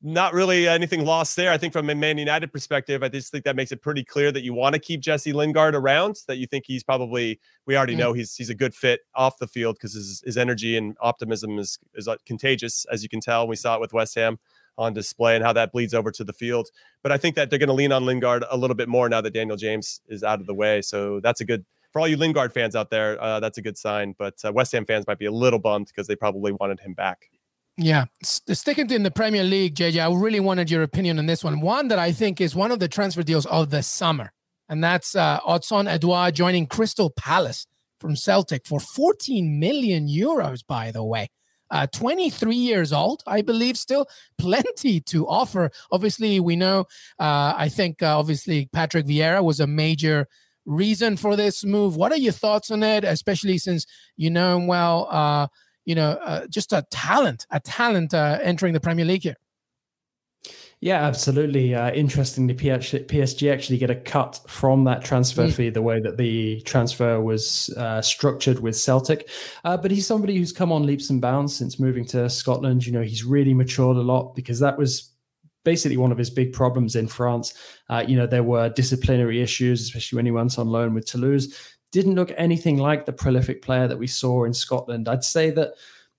[0.02, 1.50] not really anything lost there.
[1.50, 4.30] I think from a Man United perspective, I just think that makes it pretty clear
[4.30, 6.20] that you want to keep Jesse Lingard around.
[6.28, 7.98] That you think he's probably we already mm.
[7.98, 11.58] know he's he's a good fit off the field because his his energy and optimism
[11.58, 13.48] is is uh, contagious, as you can tell.
[13.48, 14.38] We saw it with West Ham
[14.78, 16.68] on display and how that bleeds over to the field.
[17.02, 19.22] But I think that they're going to lean on Lingard a little bit more now
[19.22, 20.82] that Daniel James is out of the way.
[20.82, 23.20] So that's a good for all you Lingard fans out there.
[23.22, 24.14] Uh, that's a good sign.
[24.18, 26.92] But uh, West Ham fans might be a little bummed because they probably wanted him
[26.92, 27.30] back.
[27.78, 31.60] Yeah, sticking in the Premier League, JJ, I really wanted your opinion on this one.
[31.60, 34.32] One that I think is one of the transfer deals of the summer,
[34.70, 37.66] and that's uh, Odsonne Edouard joining Crystal Palace
[38.00, 40.60] from Celtic for 14 million euros.
[40.66, 41.28] By the way,
[41.70, 44.06] uh, 23 years old, I believe, still
[44.38, 45.70] plenty to offer.
[45.92, 46.86] Obviously, we know.
[47.18, 50.28] Uh, I think uh, obviously Patrick Vieira was a major
[50.64, 51.94] reason for this move.
[51.94, 53.84] What are your thoughts on it, especially since
[54.16, 55.50] you know him well?
[55.86, 59.36] You know, uh, just a talent, a talent uh, entering the Premier League here.
[60.80, 61.74] Yeah, absolutely.
[61.74, 65.52] Uh, interestingly, PSG actually get a cut from that transfer mm.
[65.52, 69.30] fee, the way that the transfer was uh, structured with Celtic.
[69.64, 72.84] Uh, but he's somebody who's come on leaps and bounds since moving to Scotland.
[72.84, 75.12] You know, he's really matured a lot because that was
[75.64, 77.54] basically one of his big problems in France.
[77.88, 81.75] Uh, you know, there were disciplinary issues, especially when he went on loan with Toulouse
[81.92, 85.08] didn't look anything like the prolific player that we saw in Scotland.
[85.08, 85.74] I'd say that,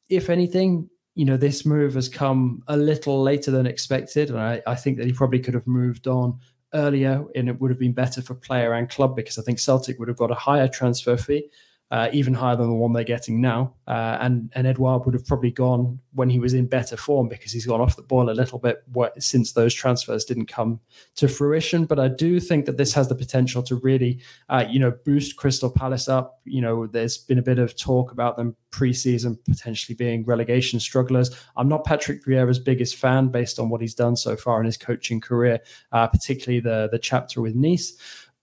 [0.09, 4.29] if anything, you know, this move has come a little later than expected.
[4.29, 6.39] And I, I think that he probably could have moved on
[6.73, 9.99] earlier and it would have been better for player and club because I think Celtic
[9.99, 11.49] would have got a higher transfer fee.
[11.89, 13.73] Uh, even higher than the one they're getting now.
[13.87, 17.51] Uh, and and Edouard would have probably gone when he was in better form because
[17.51, 18.83] he's gone off the boil a little bit
[19.19, 20.79] since those transfers didn't come
[21.15, 21.85] to fruition.
[21.85, 24.19] But I do think that this has the potential to really,
[24.49, 26.41] uh, you know, boost Crystal Palace up.
[26.43, 31.31] You know, there's been a bit of talk about them preseason potentially being relegation strugglers.
[31.55, 34.77] I'm not Patrick Vieira's biggest fan based on what he's done so far in his
[34.77, 35.61] coaching career,
[35.93, 37.97] uh, particularly the the chapter with Nice.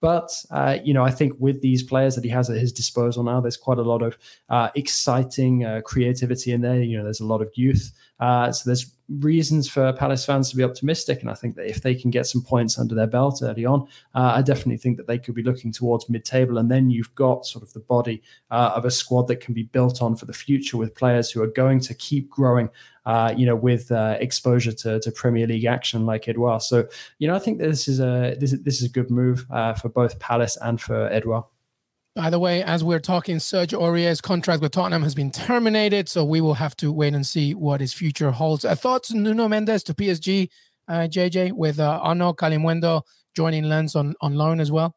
[0.04, 3.22] But uh, you know, I think with these players that he has at his disposal
[3.24, 4.18] now, there's quite a lot of
[4.50, 6.82] uh, exciting uh, creativity in there.
[6.82, 7.90] You know, there's a lot of youth,
[8.20, 11.20] uh, so there's reasons for Palace fans to be optimistic.
[11.22, 13.86] And I think that if they can get some points under their belt early on,
[14.14, 16.58] uh, I definitely think that they could be looking towards mid-table.
[16.58, 19.64] And then you've got sort of the body uh, of a squad that can be
[19.64, 22.68] built on for the future with players who are going to keep growing.
[23.06, 26.62] Uh, you know, with uh, exposure to, to Premier League action like Edouard.
[26.62, 26.88] So,
[27.18, 29.74] you know, I think this is a this is, this is a good move uh,
[29.74, 31.44] for both Palace and for Edouard.
[32.16, 36.24] By the way, as we're talking, Serge Aurier's contract with Tottenham has been terminated, so
[36.24, 38.64] we will have to wait and see what his future holds.
[38.64, 40.48] Uh, thoughts, Nuno Mendes to PSG,
[40.86, 43.02] uh, JJ, with uh, Arnaud Kalimuendo
[43.34, 44.94] joining Lens on, on loan as well?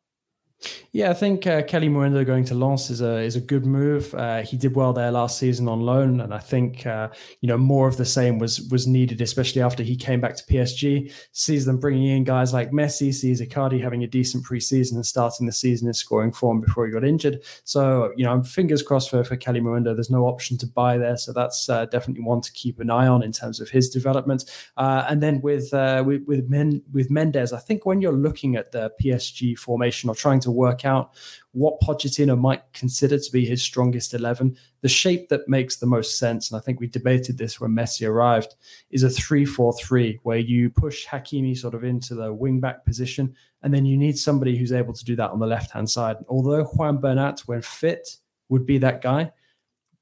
[0.92, 4.14] Yeah, I think uh, Kalimuendo going to Lens is a is a good move.
[4.16, 7.10] Uh, he did well there last season on loan, and I think uh,
[7.42, 10.44] you know more of the same was was needed, especially after he came back to
[10.46, 11.14] PSG.
[11.32, 15.46] Sees them bringing in guys like Messi, sees Icardi having a decent preseason and starting
[15.46, 17.44] the season in scoring form before he got injured.
[17.64, 19.94] So you know, I'm fingers crossed for for Kalimuendo.
[19.94, 23.08] There's no option to buy there, so that's uh, definitely one to keep an eye
[23.08, 24.46] on in terms of his development.
[24.76, 28.56] Uh, and then with uh, with with, Men- with Mendes, I think when you're looking
[28.56, 31.12] at the PSG formation or trying to to work out
[31.52, 34.58] what Pochettino might consider to be his strongest 11.
[34.82, 38.08] The shape that makes the most sense, and I think we debated this when Messi
[38.08, 38.56] arrived,
[38.90, 42.86] is a 3 4 3, where you push Hakimi sort of into the wing back
[42.86, 45.90] position, and then you need somebody who's able to do that on the left hand
[45.90, 46.18] side.
[46.30, 48.18] Although Juan Bernat, when fit,
[48.50, 49.32] would be that guy,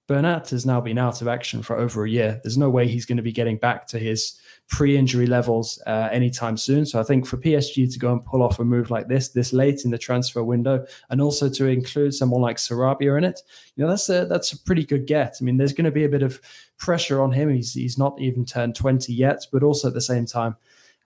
[0.08, 2.39] Bernat has now been out of action for over a year.
[2.44, 6.58] There's no way he's going to be getting back to his pre-injury levels uh, anytime
[6.58, 6.86] soon.
[6.86, 9.54] So I think for PSG to go and pull off a move like this this
[9.54, 13.41] late in the transfer window, and also to include someone like Sarabia in it,
[13.76, 15.38] you know that's a that's a pretty good get.
[15.39, 16.39] I mean, there's going to be a bit of
[16.78, 17.54] pressure on him.
[17.54, 20.56] He's he's not even turned 20 yet, but also at the same time,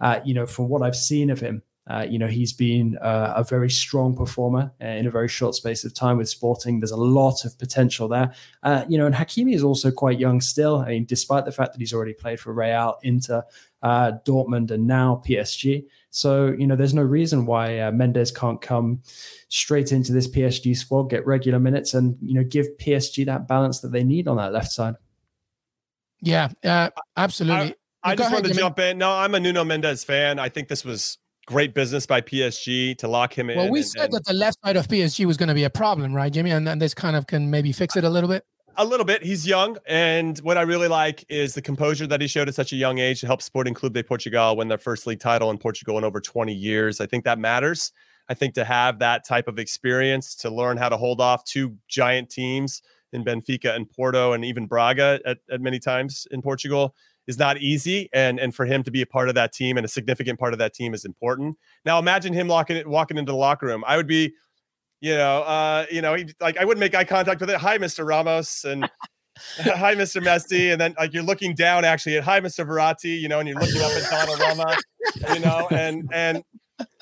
[0.02, 3.34] uh, you know, from what I've seen of him, uh, you know, he's been uh,
[3.36, 6.80] a very strong performer uh, in a very short space of time with Sporting.
[6.80, 8.32] There's a lot of potential there.
[8.62, 10.78] Uh, you know, and Hakimi is also quite young still.
[10.78, 13.44] I mean, despite the fact that he's already played for Real, Inter,
[13.82, 15.86] uh, Dortmund, and now PSG.
[16.12, 19.02] So, you know, there's no reason why uh, Mendes can't come
[19.48, 23.80] straight into this PSG squad, get regular minutes, and, you know, give PSG that balance
[23.80, 24.94] that they need on that left side.
[26.22, 26.50] Yeah,
[27.18, 27.76] absolutely.
[28.04, 29.00] I, I just want to jump in.
[29.00, 30.38] No, I'm a Nuno Mendes fan.
[30.38, 31.18] I think this was
[31.50, 33.58] great business by PSG to lock him in.
[33.58, 35.64] Well, we and, said and, that the left side of PSG was going to be
[35.64, 36.52] a problem, right, Jimmy?
[36.52, 38.46] And, and this kind of can maybe fix it a little bit.
[38.78, 39.24] A little bit.
[39.24, 42.72] He's young, and what I really like is the composure that he showed at such
[42.72, 45.58] a young age to help Sporting Clube de Portugal win their first league title in
[45.58, 47.02] Portugal in over 20 years.
[47.02, 47.92] I think that matters.
[48.30, 51.76] I think to have that type of experience, to learn how to hold off two
[51.88, 56.96] giant teams in Benfica and Porto, and even Braga at, at many times in Portugal,
[57.30, 59.86] is not easy, and and for him to be a part of that team and
[59.86, 61.56] a significant part of that team is important.
[61.86, 63.84] Now imagine him walking it, walking into the locker room.
[63.88, 64.34] I would be,
[65.00, 67.58] you know, uh, you know, he, like I wouldn't make eye contact with it.
[67.58, 68.06] Hi, Mr.
[68.06, 68.84] Ramos, and
[69.60, 70.22] hi, Mr.
[70.22, 72.65] Messi, and then like you're looking down actually at hi, Mr.
[72.65, 74.76] Verratti, you know, and you're looking up at Donnarumma,
[75.36, 76.44] you know, and and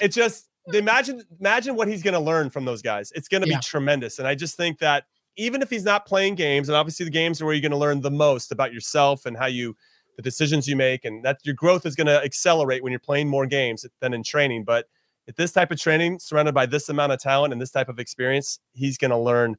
[0.01, 3.13] it just imagine imagine what he's going to learn from those guys.
[3.15, 3.59] It's going to yeah.
[3.59, 5.05] be tremendous, and I just think that
[5.37, 7.77] even if he's not playing games, and obviously the games are where you're going to
[7.77, 9.77] learn the most about yourself and how you
[10.17, 13.29] the decisions you make, and that your growth is going to accelerate when you're playing
[13.29, 14.65] more games than in training.
[14.65, 14.87] But
[15.27, 17.99] at this type of training, surrounded by this amount of talent and this type of
[17.99, 19.55] experience, he's going to learn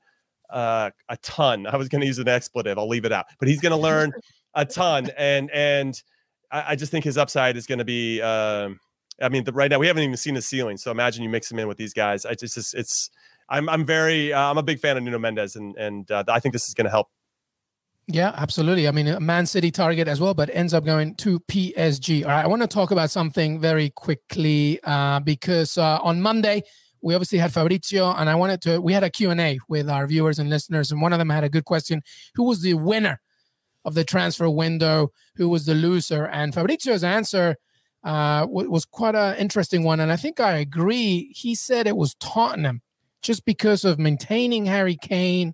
[0.51, 1.67] uh, a ton.
[1.67, 2.77] I was going to use an expletive.
[2.79, 4.13] I'll leave it out, but he's going to learn
[4.55, 5.11] a ton.
[5.17, 6.03] And and
[6.51, 8.21] I, I, just think his upside is going to be.
[8.21, 8.81] Um,
[9.21, 10.77] I mean, the, right now we haven't even seen the ceiling.
[10.77, 12.25] So imagine you mix him in with these guys.
[12.27, 12.75] I just it's.
[12.75, 13.11] it's
[13.51, 16.41] I'm I'm very uh, I'm a big fan of Nuno Mendes, and and uh, I
[16.41, 17.09] think this is going to help
[18.11, 18.89] yeah, absolutely.
[18.89, 22.25] I mean, a Man City target as well, but ends up going to PSG.
[22.25, 26.63] All right, I want to talk about something very quickly uh, because uh, on Monday
[27.03, 28.81] we obviously had Fabrizio, and I wanted to.
[28.81, 31.29] We had a Q and A with our viewers and listeners, and one of them
[31.29, 32.01] had a good question:
[32.35, 33.21] Who was the winner
[33.85, 35.13] of the transfer window?
[35.37, 36.29] Who was the loser?
[36.29, 37.57] And Fabrizio's answer
[38.05, 41.31] uh, was quite an interesting one, and I think I agree.
[41.37, 42.81] He said it was Tottenham,
[43.21, 45.53] just because of maintaining Harry Kane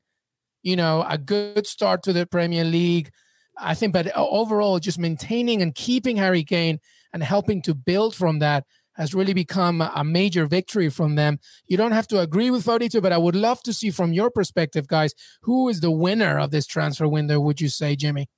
[0.64, 3.10] you know, a good start to the Premier League.
[3.56, 6.80] I think, but overall, just maintaining and keeping Harry Kane
[7.12, 11.38] and helping to build from that has really become a major victory from them.
[11.66, 14.30] You don't have to agree with Fabrizio, but I would love to see from your
[14.30, 18.28] perspective, guys, who is the winner of this transfer window, would you say, Jimmy?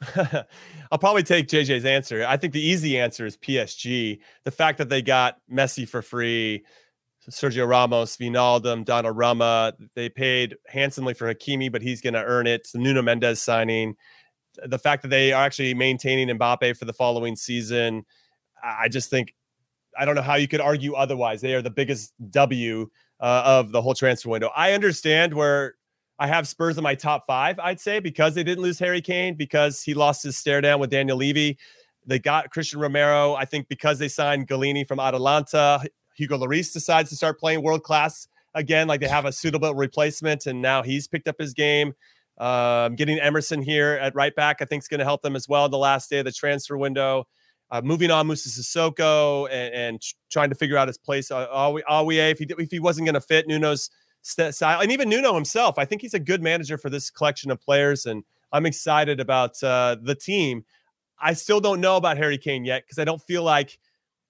[0.90, 2.24] I'll probably take JJ's answer.
[2.26, 4.20] I think the easy answer is PSG.
[4.44, 6.64] The fact that they got Messi for free,
[7.30, 12.68] Sergio Ramos, Wijnaldum, Donnarumma, they paid handsomely for Hakimi, but he's going to earn it.
[12.72, 13.96] The Nuno Mendes signing,
[14.66, 18.04] the fact that they are actually maintaining Mbappe for the following season,
[18.62, 19.34] I just think
[19.96, 21.40] I don't know how you could argue otherwise.
[21.40, 24.50] They are the biggest W uh, of the whole transfer window.
[24.56, 25.74] I understand where
[26.18, 29.34] I have Spurs in my top five, I'd say, because they didn't lose Harry Kane,
[29.34, 31.58] because he lost his stare down with Daniel Levy.
[32.06, 35.82] They got Cristian Romero, I think, because they signed Gollini from Atalanta.
[36.14, 40.46] Hugo Lloris decides to start playing world class again, like they have a suitable replacement,
[40.46, 41.94] and now he's picked up his game.
[42.38, 45.48] Um, getting Emerson here at right back, I think, is going to help them as
[45.48, 45.68] well.
[45.68, 47.26] The last day of the transfer window,
[47.70, 51.30] uh, moving on Moussa Sissoko and, and trying to figure out his place.
[51.30, 53.90] Uh, Aouar, if he if he wasn't going to fit Nuno's
[54.22, 57.60] style, and even Nuno himself, I think he's a good manager for this collection of
[57.60, 60.64] players, and I'm excited about uh, the team.
[61.20, 63.78] I still don't know about Harry Kane yet because I don't feel like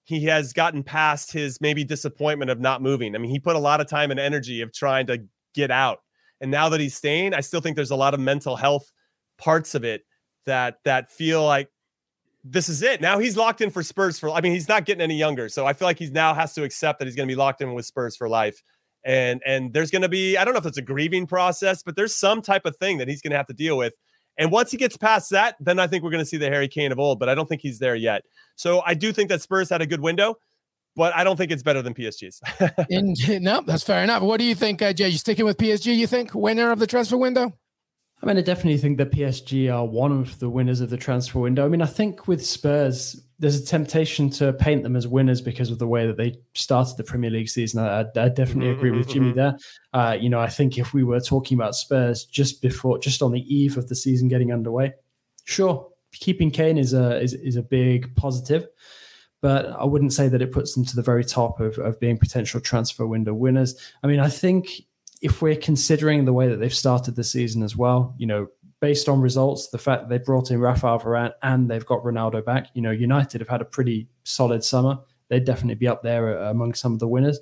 [0.05, 3.15] he has gotten past his maybe disappointment of not moving.
[3.15, 5.99] I mean, he put a lot of time and energy of trying to get out.
[6.39, 8.91] And now that he's staying, I still think there's a lot of mental health
[9.37, 10.03] parts of it
[10.45, 11.69] that that feel like
[12.43, 13.01] this is it.
[13.01, 15.49] Now he's locked in for Spurs for I mean, he's not getting any younger.
[15.49, 17.61] So I feel like he's now has to accept that he's going to be locked
[17.61, 18.61] in with Spurs for life.
[19.03, 21.95] And and there's going to be I don't know if it's a grieving process, but
[21.95, 23.93] there's some type of thing that he's going to have to deal with.
[24.37, 26.67] And once he gets past that, then I think we're going to see the Harry
[26.67, 28.23] Kane of old, but I don't think he's there yet.
[28.55, 30.35] So I do think that Spurs had a good window,
[30.95, 32.41] but I don't think it's better than PSG's.
[32.89, 34.23] In, no, that's fair enough.
[34.23, 35.09] What do you think, uh, Jay?
[35.09, 35.95] You sticking with PSG?
[35.95, 37.53] You think winner of the transfer window?
[38.21, 41.39] I mean, I definitely think that PSG are one of the winners of the transfer
[41.39, 41.65] window.
[41.65, 45.69] I mean, I think with Spurs, there's a temptation to paint them as winners because
[45.69, 47.81] of the way that they started the Premier League season.
[47.81, 49.37] I, I definitely mm-hmm, agree with Jimmy mm-hmm.
[49.37, 49.57] there.
[49.93, 53.31] Uh, you know, I think if we were talking about Spurs just before, just on
[53.31, 54.93] the eve of the season getting underway,
[55.43, 58.67] sure, keeping Kane is a is, is a big positive,
[59.41, 62.17] but I wouldn't say that it puts them to the very top of, of being
[62.17, 63.75] potential transfer window winners.
[64.01, 64.85] I mean, I think
[65.21, 68.47] if we're considering the way that they've started the season as well, you know,
[68.79, 72.43] based on results, the fact that they brought in Rafael Varane and they've got Ronaldo
[72.43, 74.99] back, you know, United have had a pretty solid summer.
[75.29, 77.39] They'd definitely be up there uh, among some of the winners.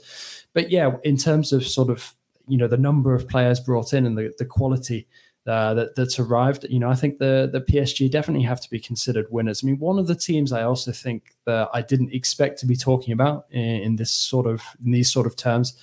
[0.53, 2.13] But yeah, in terms of sort of,
[2.47, 5.07] you know, the number of players brought in and the, the quality
[5.45, 8.79] uh, that, that's arrived, you know, I think the the PSG definitely have to be
[8.79, 9.61] considered winners.
[9.61, 12.77] I mean, one of the teams I also think that I didn't expect to be
[12.77, 15.77] talking about in, in this sort of in these sort of terms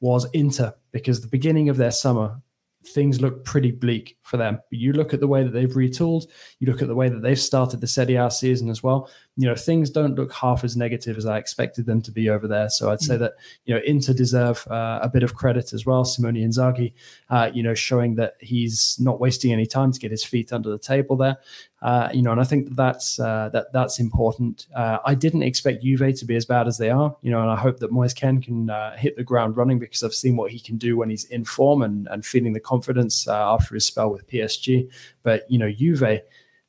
[0.00, 2.40] was Inter because the beginning of their summer
[2.86, 4.60] things look pretty bleak for them.
[4.70, 6.26] But you look at the way that they've retooled,
[6.58, 9.10] you look at the way that they've started the Serie A season as well.
[9.36, 12.46] You know, things don't look half as negative as I expected them to be over
[12.46, 12.68] there.
[12.68, 13.20] So I'd say mm.
[13.20, 13.32] that
[13.64, 16.04] you know Inter deserve uh, a bit of credit as well.
[16.04, 16.92] Simone Inzaghi,
[17.30, 20.70] uh, you know, showing that he's not wasting any time to get his feet under
[20.70, 21.38] the table there.
[21.84, 24.66] Uh, you know, and I think that's uh, that that's important.
[24.74, 27.50] Uh, I didn't expect Juve to be as bad as they are, you know, and
[27.50, 30.50] I hope that Moise Kean can uh, hit the ground running because I've seen what
[30.50, 33.84] he can do when he's in form and and feeling the confidence uh, after his
[33.84, 34.90] spell with PSG.
[35.22, 36.22] But you know, Juve.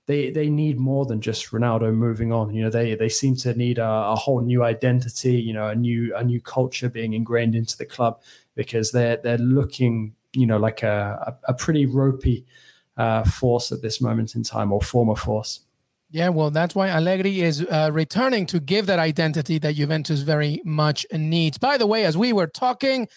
[0.07, 2.53] They, they need more than just Ronaldo moving on.
[2.53, 5.33] You know, they they seem to need a, a whole new identity.
[5.41, 8.21] You know, a new a new culture being ingrained into the club
[8.53, 12.45] because they're they're looking, you know, like a, a, pretty ropey
[12.97, 15.61] uh, force at this moment in time or former force.
[16.11, 20.61] Yeah, well, that's why Allegri is uh, returning to give that identity that Juventus very
[20.63, 21.57] much needs.
[21.57, 23.07] By the way, as we were talking,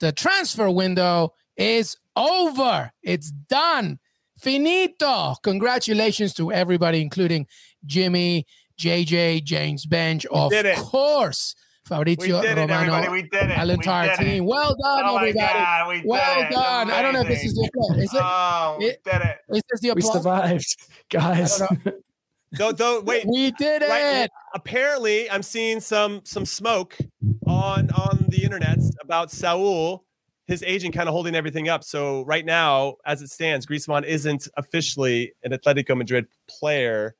[0.00, 2.92] the transfer window is over.
[3.02, 3.98] It's done.
[4.38, 5.34] Finito.
[5.42, 7.46] Congratulations to everybody, including
[7.84, 8.46] Jimmy,
[8.78, 11.54] JJ, James Benge, of course.
[11.86, 13.58] Fabrizio Romano, we did it.
[13.58, 14.44] Al entire team.
[14.44, 15.36] Well done, oh everybody.
[15.36, 16.90] God, we well did done.
[16.90, 17.98] I don't know if this is the applause.
[17.98, 18.20] Is it?
[18.20, 19.36] Oh, we it, did it.
[19.50, 20.14] Is this the applause?
[20.14, 20.76] We survived,
[21.10, 21.62] guys.
[22.54, 23.24] Don't, don't wait.
[23.26, 23.88] We did it.
[23.88, 26.96] Right, apparently, I'm seeing some some smoke
[27.46, 30.05] on on the internet about Saul,
[30.46, 31.84] his agent, kind of holding everything up.
[31.84, 37.16] So right now, as it stands, Griezmann isn't officially an Atletico Madrid player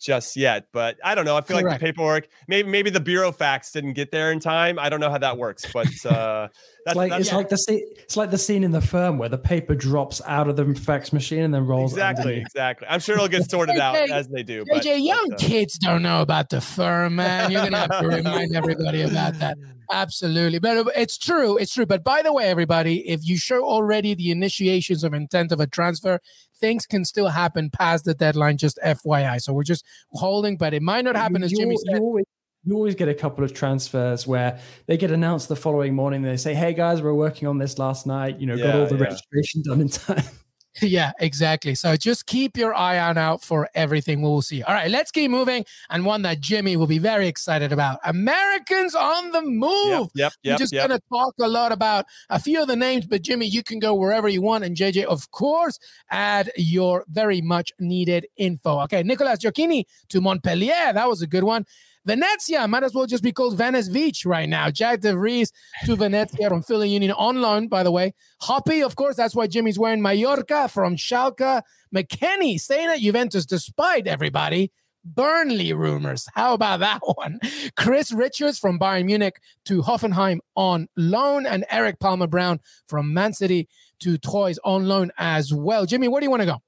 [0.00, 0.66] just yet.
[0.72, 1.36] But I don't know.
[1.36, 1.72] I feel Correct.
[1.72, 4.78] like the paperwork, maybe maybe the burofax didn't get there in time.
[4.78, 6.48] I don't know how that works, but uh,
[6.84, 7.36] that's, like that's, it's yeah.
[7.36, 10.48] like the scene, it's like the scene in the firm where the paper drops out
[10.48, 11.92] of the fax machine and then rolls.
[11.92, 12.86] Exactly, exactly.
[12.88, 14.64] I'm sure it'll get sorted out as they do.
[14.68, 17.50] But, young but, uh, kids don't know about the firm, man.
[17.50, 19.56] You're gonna have to remind everybody about that.
[19.92, 20.60] Absolutely.
[20.60, 21.56] But it's true.
[21.56, 21.86] It's true.
[21.86, 25.66] But by the way, everybody, if you show already the initiations of intent of a
[25.66, 26.20] transfer,
[26.60, 29.40] things can still happen past the deadline, just FYI.
[29.40, 31.96] So we're just holding, but it might not happen, you, as Jimmy said.
[31.96, 32.24] You always,
[32.64, 36.22] you always get a couple of transfers where they get announced the following morning.
[36.22, 38.38] They say, "Hey guys, we're working on this last night.
[38.38, 39.04] You know, yeah, got all the yeah.
[39.04, 40.24] registration done in time."
[40.80, 41.74] Yeah, exactly.
[41.74, 44.62] So just keep your eye on out for everything we'll see.
[44.62, 45.64] All right, let's keep moving.
[45.90, 50.10] And one that Jimmy will be very excited about Americans on the move.
[50.14, 50.88] Yep, yep, yep We're just yep.
[50.88, 53.78] going to talk a lot about a few of the names, but Jimmy, you can
[53.78, 54.64] go wherever you want.
[54.64, 55.78] And JJ, of course,
[56.10, 58.80] add your very much needed info.
[58.82, 60.92] Okay, Nicolas Gioacchini to Montpellier.
[60.92, 61.66] That was a good one.
[62.06, 64.70] Venezia might as well just be called Venice Beach right now.
[64.70, 65.52] Jack de Vries
[65.84, 68.14] to Venezia from Philly Union on loan, by the way.
[68.42, 71.62] Hoppe, of course, that's why Jimmy's wearing Mallorca from Schalke.
[71.94, 74.72] McKennie staying at Juventus despite everybody.
[75.04, 76.26] Burnley rumors.
[76.34, 77.40] How about that one?
[77.76, 83.32] Chris Richards from Bayern Munich to Hoffenheim on loan, and Erik Palmer Brown from Man
[83.32, 83.68] City
[84.00, 85.86] to Troyes on loan as well.
[85.86, 86.62] Jimmy, where do you want to go?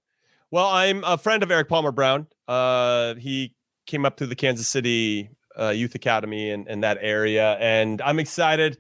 [0.50, 2.26] Well, I'm a friend of Erik Palmer Brown.
[2.46, 3.54] Uh, he
[3.92, 5.28] came up through the Kansas City
[5.60, 7.58] uh, Youth Academy and, and that area.
[7.60, 8.78] And I'm excited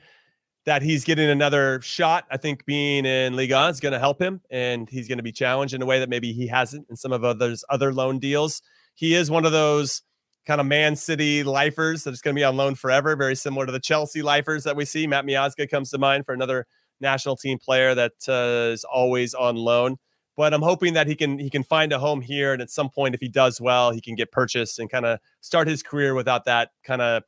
[0.64, 2.24] that he's getting another shot.
[2.30, 5.32] I think being in Liga is going to help him, and he's going to be
[5.32, 8.62] challenged in a way that maybe he hasn't in some of others other loan deals.
[8.94, 10.00] He is one of those
[10.46, 13.72] kind of Man City lifers that's going to be on loan forever, very similar to
[13.72, 15.06] the Chelsea lifers that we see.
[15.06, 16.66] Matt Miazga comes to mind for another
[17.00, 19.98] national team player that uh, is always on loan
[20.36, 22.88] but I'm hoping that he can he can find a home here, and at some
[22.88, 26.14] point, if he does well, he can get purchased and kind of start his career
[26.14, 27.22] without that kind of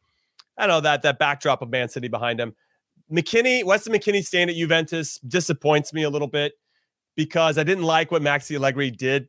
[0.57, 2.55] I don't know that that backdrop of Man City behind him.
[3.13, 6.55] McKennie, Weston McKennie staying at Juventus disappoints me a little bit
[7.17, 9.29] because I didn't like what Maxi Allegri did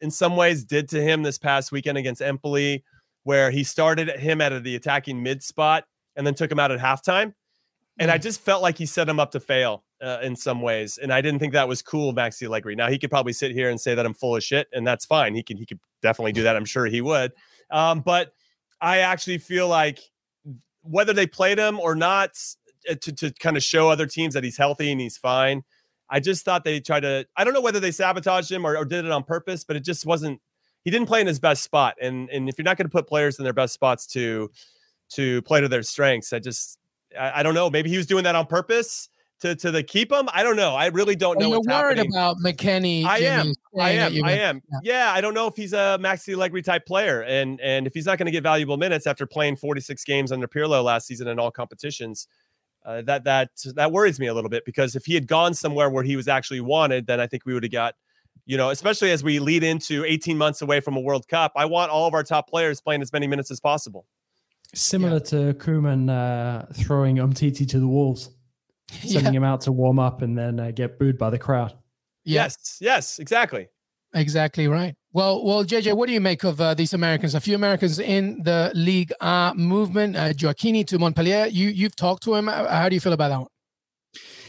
[0.00, 2.84] in some ways did to him this past weekend against Empoli,
[3.24, 5.84] where he started him at the attacking mid spot
[6.16, 7.34] and then took him out at halftime.
[7.98, 8.22] And I mm.
[8.22, 11.20] just felt like he set him up to fail uh, in some ways, and I
[11.20, 12.74] didn't think that was cool, Maxi Allegri.
[12.74, 15.04] Now he could probably sit here and say that I'm full of shit, and that's
[15.04, 15.34] fine.
[15.34, 16.56] He can he could definitely do that.
[16.56, 17.32] I'm sure he would.
[17.70, 18.34] Um, but
[18.80, 20.00] I actually feel like
[20.82, 22.36] whether they played him or not
[22.90, 25.62] uh, to to kind of show other teams that he's healthy and he's fine.
[26.10, 27.26] I just thought they tried to.
[27.36, 29.84] I don't know whether they sabotaged him or, or did it on purpose, but it
[29.84, 30.40] just wasn't.
[30.84, 33.06] He didn't play in his best spot, and and if you're not going to put
[33.06, 34.50] players in their best spots to
[35.10, 36.78] to play to their strengths, I just
[37.18, 37.70] I, I don't know.
[37.70, 39.08] Maybe he was doing that on purpose
[39.42, 40.28] to to the keep him?
[40.32, 40.74] I don't know.
[40.74, 41.50] I really don't know.
[41.50, 42.14] You're worried happening.
[42.14, 43.04] about McKennie.
[43.04, 43.52] I am.
[43.78, 44.24] I am.
[44.24, 44.62] I am.
[44.70, 44.78] Yeah.
[44.82, 45.12] yeah.
[45.12, 48.18] I don't know if he's a Maxi Allegri type player, and and if he's not
[48.18, 51.50] going to get valuable minutes after playing 46 games under Pirlo last season in all
[51.50, 52.28] competitions,
[52.86, 55.90] uh, that that that worries me a little bit because if he had gone somewhere
[55.90, 57.94] where he was actually wanted, then I think we would have got.
[58.44, 61.64] You know, especially as we lead into 18 months away from a World Cup, I
[61.64, 64.04] want all of our top players playing as many minutes as possible.
[64.74, 65.18] Similar yeah.
[65.20, 68.30] to Koeman uh, throwing Umtiti to the wolves
[69.00, 69.38] sending yeah.
[69.38, 71.74] him out to warm up and then uh, get booed by the crowd.
[72.24, 73.68] Yes, yes, exactly.
[74.14, 74.94] Exactly right.
[75.14, 77.34] Well, well, JJ, what do you make of uh, these Americans?
[77.34, 80.16] A few Americans in the league uh, movement.
[80.16, 81.46] Uh, Gioacchini to Montpellier.
[81.46, 82.46] You you've talked to him.
[82.46, 83.48] How do you feel about that one?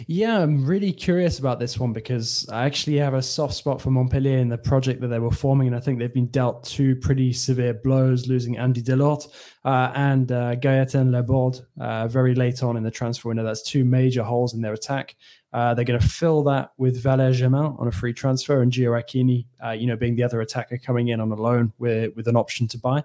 [0.08, 3.92] Yeah, I'm really curious about this one because I actually have a soft spot for
[3.92, 6.96] Montpellier in the project that they were forming, and I think they've been dealt two
[6.98, 9.28] pretty severe blows, losing Andy Delort
[9.64, 13.44] uh, and uh, Gaëtan Laborde uh, very late on in the transfer window.
[13.44, 15.16] That's two major holes in their attack.
[15.54, 19.46] Uh, they're going to fill that with Valère Germain on a free transfer and Gioacchini,
[19.64, 22.36] uh, you know, being the other attacker coming in on a loan with, with an
[22.36, 23.04] option to buy.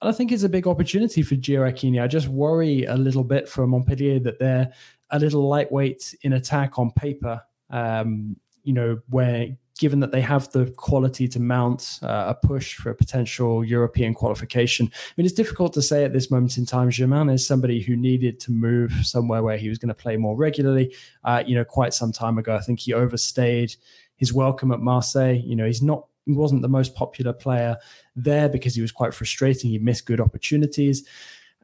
[0.00, 2.00] And I think it's a big opportunity for Gioacchini.
[2.00, 4.72] I just worry a little bit for Montpellier that they're
[5.12, 7.42] a little lightweight in attack on paper.
[7.70, 12.74] Um, you know, where given that they have the quality to mount uh, a push
[12.76, 14.86] for a potential European qualification.
[14.92, 16.90] I mean, it's difficult to say at this moment in time.
[16.90, 20.36] Germain is somebody who needed to move somewhere where he was going to play more
[20.36, 20.94] regularly.
[21.24, 23.74] Uh, you know, quite some time ago, I think he overstayed
[24.14, 25.40] his welcome at Marseille.
[25.44, 27.76] You know, he's not he wasn't the most popular player
[28.14, 29.70] there because he was quite frustrating.
[29.70, 31.04] He missed good opportunities.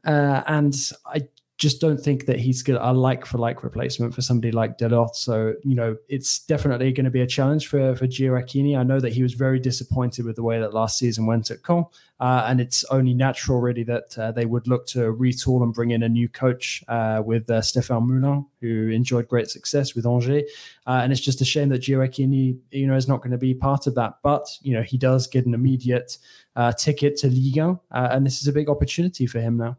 [0.03, 0.75] Uh, and
[1.05, 1.27] I
[1.59, 5.13] just don't think that he's going a like for like replacement for somebody like Delort.
[5.15, 8.79] So, you know, it's definitely going to be a challenge for, for Gioacchini.
[8.79, 11.61] I know that he was very disappointed with the way that last season went at
[11.63, 11.83] Caen.
[12.21, 15.91] Uh, and it's only natural, really, that uh, they would look to retool and bring
[15.91, 20.43] in a new coach uh, with uh, Stéphane Moulin, who enjoyed great success with Angers.
[20.87, 23.53] Uh, and it's just a shame that Gioacchini, you know, is not going to be
[23.53, 24.19] part of that.
[24.23, 26.17] But, you know, he does get an immediate
[26.55, 27.79] uh, ticket to Ligue 1.
[27.91, 29.77] and this is a big opportunity for him now.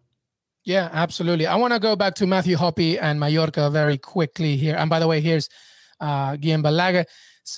[0.64, 1.46] Yeah, absolutely.
[1.46, 4.76] I want to go back to Matthew Hoppe and Mallorca very quickly here.
[4.76, 5.48] And by the way, here's
[6.00, 7.06] uh, Guillem Balague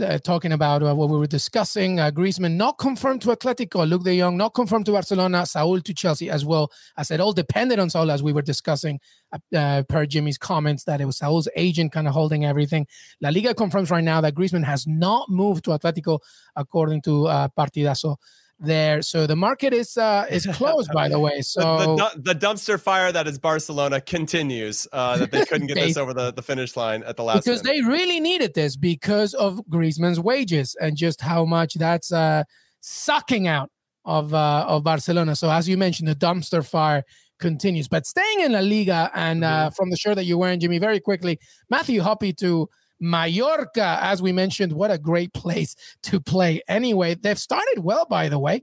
[0.01, 1.99] uh, talking about uh, what we were discussing.
[1.99, 5.93] Uh, Griezmann not confirmed to Atletico, Luuk de Jong not confirmed to Barcelona, Saul to
[5.93, 6.71] Chelsea as well.
[6.97, 9.01] I said all depended on Saul as we were discussing
[9.33, 12.87] uh, uh, per Jimmy's comments that it was Saul's agent kind of holding everything.
[13.21, 16.21] La Liga confirms right now that Griezmann has not moved to Atletico
[16.57, 17.25] according to
[17.59, 18.17] Partidazo
[18.63, 19.03] there.
[19.03, 21.43] So the market is uh, is closed, by the way.
[21.43, 21.61] So
[21.97, 24.87] the, the, the, dumpster fire that is Barcelona continues.
[24.93, 27.63] Uh, that they couldn't get this over the, the finish line at the last because
[27.63, 27.83] minute.
[27.83, 32.45] they really needed this because of Griezmann's wages and just how much that's uh,
[32.81, 33.71] sucking out
[34.05, 35.37] of uh, of Barcelona.
[35.37, 37.05] So as you mentioned, the dumpster fire
[37.39, 37.89] continues.
[37.89, 39.75] But staying in La Liga and uh, mm-hmm.
[39.75, 41.39] from the shirt that you're wearing, Jimmy, very quickly,
[41.69, 42.69] Matthew Hoppe to
[43.03, 45.75] Mallorca, as we mentioned, what a great place
[46.05, 46.63] to play.
[46.69, 48.63] Anyway, they've started well, by the way.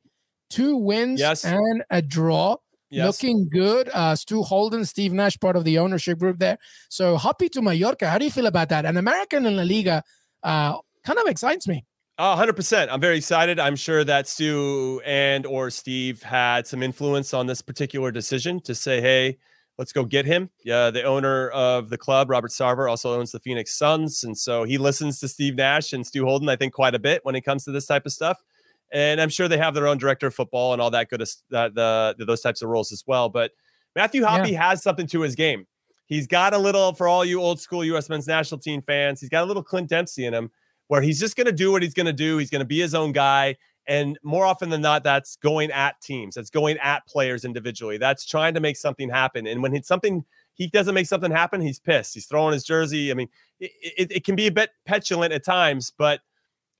[0.50, 1.44] Two wins yes.
[1.44, 2.56] and a draw.
[2.90, 3.06] Yes.
[3.06, 3.90] Looking good.
[3.94, 6.58] Uh, Stu Holden, Steve Nash, part of the ownership group there.
[6.88, 8.10] So Hoppe to Mallorca.
[8.10, 8.86] How do you feel about that?
[8.86, 10.04] An American in La Liga
[10.42, 11.86] uh, kind of excites me.
[12.18, 12.88] Oh, 100%.
[12.90, 13.60] I'm very excited.
[13.60, 18.74] I'm sure that Stu and or Steve had some influence on this particular decision to
[18.74, 19.38] say, hey,
[19.80, 20.50] let's go get him.
[20.64, 24.66] Yeah, the owner of the club, Robert Sarver, also owns the Phoenix Suns, and so
[24.66, 26.50] he listens to Steve Nash and Stu Holden.
[26.50, 28.44] I think quite a bit when it comes to this type of stuff.
[28.92, 31.26] And I'm sure they have their own director of football and all that good, uh,
[31.52, 33.30] the, the those types of roles as well.
[33.30, 33.52] But
[33.96, 34.70] Matthew Hoppe yeah.
[34.70, 35.66] has something to his game.
[36.08, 38.10] He's got a little for all you old school U.S.
[38.10, 39.22] men's national team fans.
[39.22, 40.52] He's got a little Clint Dempsey in him,
[40.88, 42.38] where he's just going to do what he's going to do.
[42.38, 43.56] He's going to be his own guy.
[43.90, 46.36] And more often than not, that's going at teams.
[46.36, 47.98] That's going at players individually.
[47.98, 49.48] That's trying to make something happen.
[49.48, 50.24] And when it's something
[50.54, 52.14] he doesn't make something happen, he's pissed.
[52.14, 53.10] He's throwing his jersey.
[53.10, 53.30] I mean,
[53.60, 56.22] it, it, it, can be a bit petulant at times, but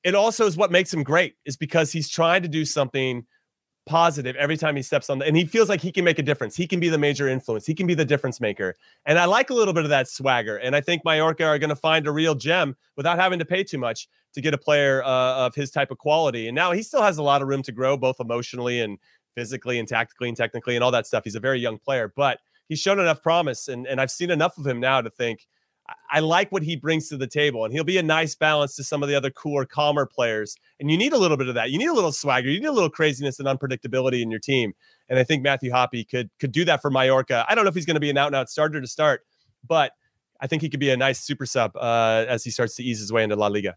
[0.04, 3.26] it also is what makes him great, is because he's trying to do something
[3.90, 6.24] positive every time he steps on the, and he feels like he can make a
[6.24, 6.56] difference.
[6.56, 7.66] He can be the major influence.
[7.66, 8.76] He can be the difference maker.
[9.06, 10.58] And I like a little bit of that swagger.
[10.58, 13.64] And I think Mallorca are going to find a real gem without having to pay
[13.64, 16.48] too much to get a player uh, of his type of quality.
[16.48, 19.00] And now he still has a lot of room to grow, both emotionally and
[19.36, 21.24] physically and tactically and technically and all that stuff.
[21.24, 23.68] He's a very young player, but he's shown enough promise.
[23.70, 25.48] And, and I've seen enough of him now to think
[26.12, 28.84] I like what he brings to the table, and he'll be a nice balance to
[28.84, 30.56] some of the other cooler, calmer players.
[30.80, 31.72] And you need a little bit of that.
[31.72, 32.50] You need a little swagger.
[32.50, 34.74] You need a little craziness and unpredictability in your team.
[35.10, 37.46] And I think Matthew Hoppe could could do that for Mallorca.
[37.48, 39.26] I don't know if he's going to be an out and out starter to start,
[39.68, 39.94] but
[40.42, 43.00] I think he could be a nice super sub uh, as he starts to ease
[43.00, 43.76] his way into La Liga.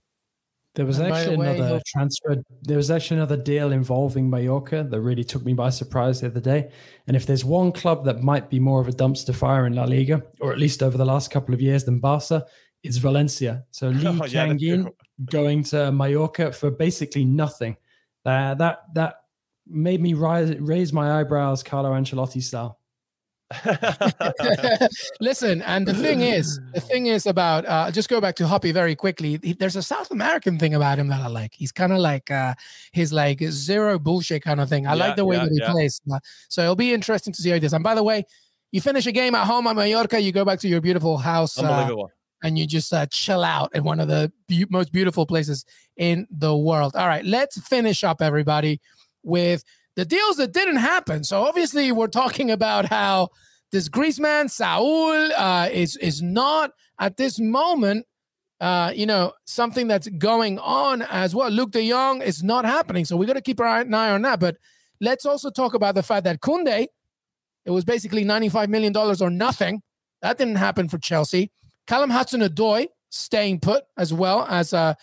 [0.75, 2.43] There was and actually way, another transfer.
[2.63, 6.41] There was actually another deal involving Mallorca that really took me by surprise the other
[6.41, 6.71] day.
[7.07, 9.85] And if there's one club that might be more of a dumpster fire in La
[9.85, 12.47] Liga, or at least over the last couple of years than Barca,
[12.83, 13.65] it's Valencia.
[13.71, 14.53] So Lee oh, yeah,
[15.27, 17.77] going to Mallorca for basically nothing.
[18.25, 19.17] Uh, that that
[19.67, 22.79] made me rise, raise my eyebrows, Carlo Ancelotti style.
[25.21, 28.73] Listen, and the thing is, the thing is about uh, just go back to Hoppe
[28.73, 29.37] very quickly.
[29.37, 31.55] There's a South American thing about him that I like.
[31.55, 32.55] He's kind of like uh,
[32.93, 34.87] his like zero bullshit kind of thing.
[34.87, 35.71] I yeah, like the way yeah, that he yeah.
[35.71, 36.01] plays.
[36.49, 37.73] So it'll be interesting to see how he does.
[37.73, 38.25] And by the way,
[38.73, 41.59] you finish a game at home at Mallorca, you go back to your beautiful house.
[41.59, 42.05] Uh, Unbelievable.
[42.05, 45.65] Uh, and you just uh, chill out in one of the be- most beautiful places
[45.97, 46.97] in the world.
[46.97, 48.81] All right, let's finish up, everybody,
[49.23, 49.63] with
[49.97, 51.25] the deals that didn't happen.
[51.25, 53.29] So obviously, we're talking about how
[53.73, 58.07] this Griezmann, Saul, uh, is is not at this moment,
[58.61, 61.51] uh, you know, something that's going on as well.
[61.51, 64.41] Luuk De Jong is not happening, so we got to keep our eye on that.
[64.41, 64.57] But
[65.01, 66.87] let's also talk about the fact that Koundé,
[67.65, 69.83] it was basically ninety-five million dollars or nothing.
[70.21, 71.51] That didn't happen for Chelsea.
[71.87, 74.95] Callum Hudson-Odoi staying put as well as uh,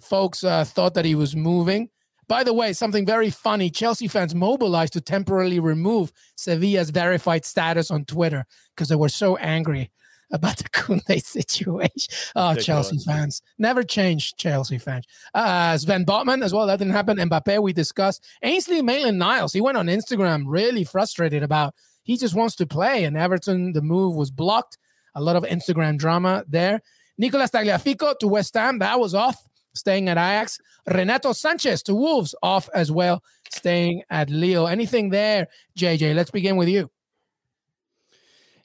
[0.00, 1.88] folks uh, thought that he was moving.
[2.28, 7.90] By the way, something very funny Chelsea fans mobilized to temporarily remove Sevilla's verified status
[7.90, 9.90] on Twitter because they were so angry
[10.30, 12.12] about the Koundé situation.
[12.36, 13.40] Oh, Chelsea fans.
[13.58, 15.06] Never change, Chelsea fans.
[15.34, 16.66] Uh, Sven Botman as well.
[16.66, 17.16] That didn't happen.
[17.16, 18.24] Mbappe, we discussed.
[18.42, 23.04] Ainsley Maitland Niles, he went on Instagram really frustrated about he just wants to play.
[23.04, 24.76] And Everton, the move was blocked.
[25.14, 26.82] A lot of Instagram drama there.
[27.16, 30.58] Nicolas Tagliafico to West Ham, that was off staying at Ajax.
[30.86, 34.66] Renato Sanches to Wolves off as well, staying at Leo.
[34.66, 35.48] Anything there,
[35.78, 36.14] JJ?
[36.14, 36.90] Let's begin with you.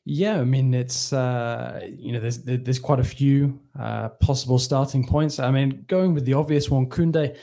[0.06, 5.08] Yeah, I mean it's uh, you know there's there's quite a few uh, possible starting
[5.08, 5.39] points.
[5.39, 7.38] I mean, going with the obvious one, Koundé.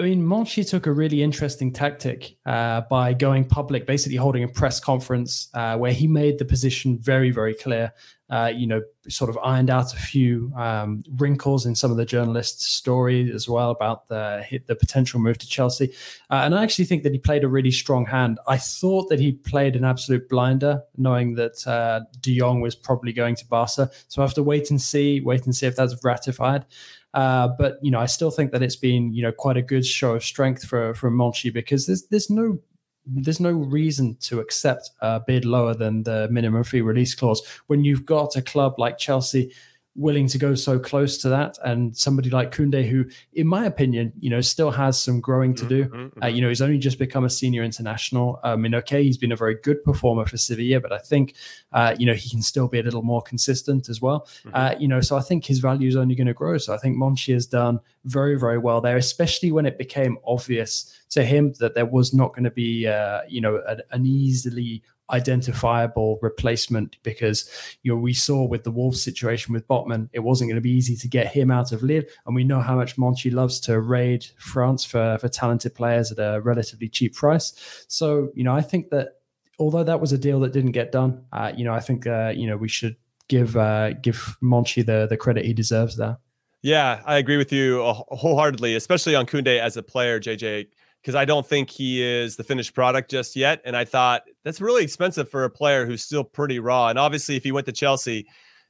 [0.00, 4.48] I mean, Monchi took a really interesting tactic uh, by going public, basically holding a
[4.48, 7.92] press conference uh, where he made the position very, very clear.
[8.30, 12.04] Uh, you know, sort of ironed out a few um, wrinkles in some of the
[12.04, 15.92] journalists' stories as well about the the potential move to Chelsea.
[16.30, 18.38] Uh, and I actually think that he played a really strong hand.
[18.46, 23.12] I thought that he played an absolute blinder, knowing that uh, De Jong was probably
[23.12, 23.90] going to Barca.
[24.06, 26.64] So I have to wait and see, wait and see if that's ratified.
[27.12, 29.84] Uh, but you know, I still think that it's been you know quite a good
[29.84, 32.58] show of strength for for Monchi because there's there's no
[33.06, 37.42] there's no reason to accept a bid lower than the minimum fee release clause.
[37.66, 39.52] When you've got a club like Chelsea
[39.96, 41.58] willing to go so close to that.
[41.64, 45.66] And somebody like Koundé, who, in my opinion, you know, still has some growing to
[45.66, 45.84] do.
[45.86, 48.38] Mm-hmm, uh, you know, he's only just become a senior international.
[48.42, 51.34] I mean, okay, he's been a very good performer for Sevilla, but I think,
[51.72, 54.28] uh, you know, he can still be a little more consistent as well.
[54.44, 54.50] Mm-hmm.
[54.54, 56.56] Uh, you know, so I think his value is only going to grow.
[56.58, 60.96] So I think Monchi has done very, very well there, especially when it became obvious
[61.10, 64.82] to him that there was not going to be, uh, you know, an, an easily
[65.10, 67.50] identifiable replacement because
[67.82, 70.70] you know we saw with the Wolves situation with Botman, it wasn't going to be
[70.70, 73.80] easy to get him out of Lille, and we know how much Monchi loves to
[73.80, 77.84] raid France for for talented players at a relatively cheap price.
[77.88, 79.20] So you know, I think that
[79.58, 82.32] although that was a deal that didn't get done, uh, you know, I think uh,
[82.34, 82.96] you know we should
[83.28, 86.18] give uh, give Monchi the the credit he deserves there.
[86.62, 90.66] Yeah, I agree with you wholeheartedly, especially on Koundé as a player, JJ
[91.00, 93.62] because I don't think he is the finished product just yet.
[93.64, 96.88] And I thought that's really expensive for a player who's still pretty raw.
[96.88, 98.26] And obviously, if he went to Chelsea,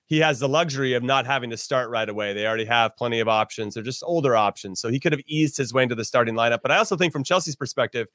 [0.06, 2.32] he has the luxury of not having to start right away.
[2.32, 3.74] They already have plenty of options.
[3.74, 4.80] They're just older options.
[4.80, 6.58] So he could have eased his way into the starting lineup.
[6.62, 8.08] But I also think from Chelsea's perspective,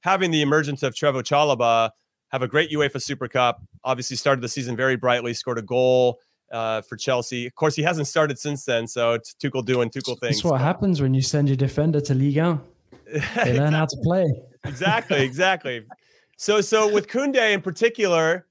[0.00, 1.90] having the emergence of Trevoh Chalobah
[2.30, 6.18] have a great UEFA Super Cup, obviously started the season very brightly, scored a goal.
[6.50, 8.86] Uh, for Chelsea, of course, he hasn't started since then.
[8.86, 10.36] So it's Tuchel doing Tuchel things.
[10.36, 12.60] That's what happens when you send your defender to Ligue 1
[13.44, 14.30] they learn how to play.
[14.64, 15.86] exactly, exactly.
[16.42, 18.48] So, so with Koundé in particular,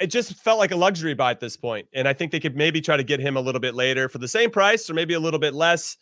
[0.00, 2.56] it just felt like a luxury buy at this point, and I think they could
[2.56, 5.14] maybe try to get him a little bit later for the same price, or maybe
[5.14, 5.96] a little bit less.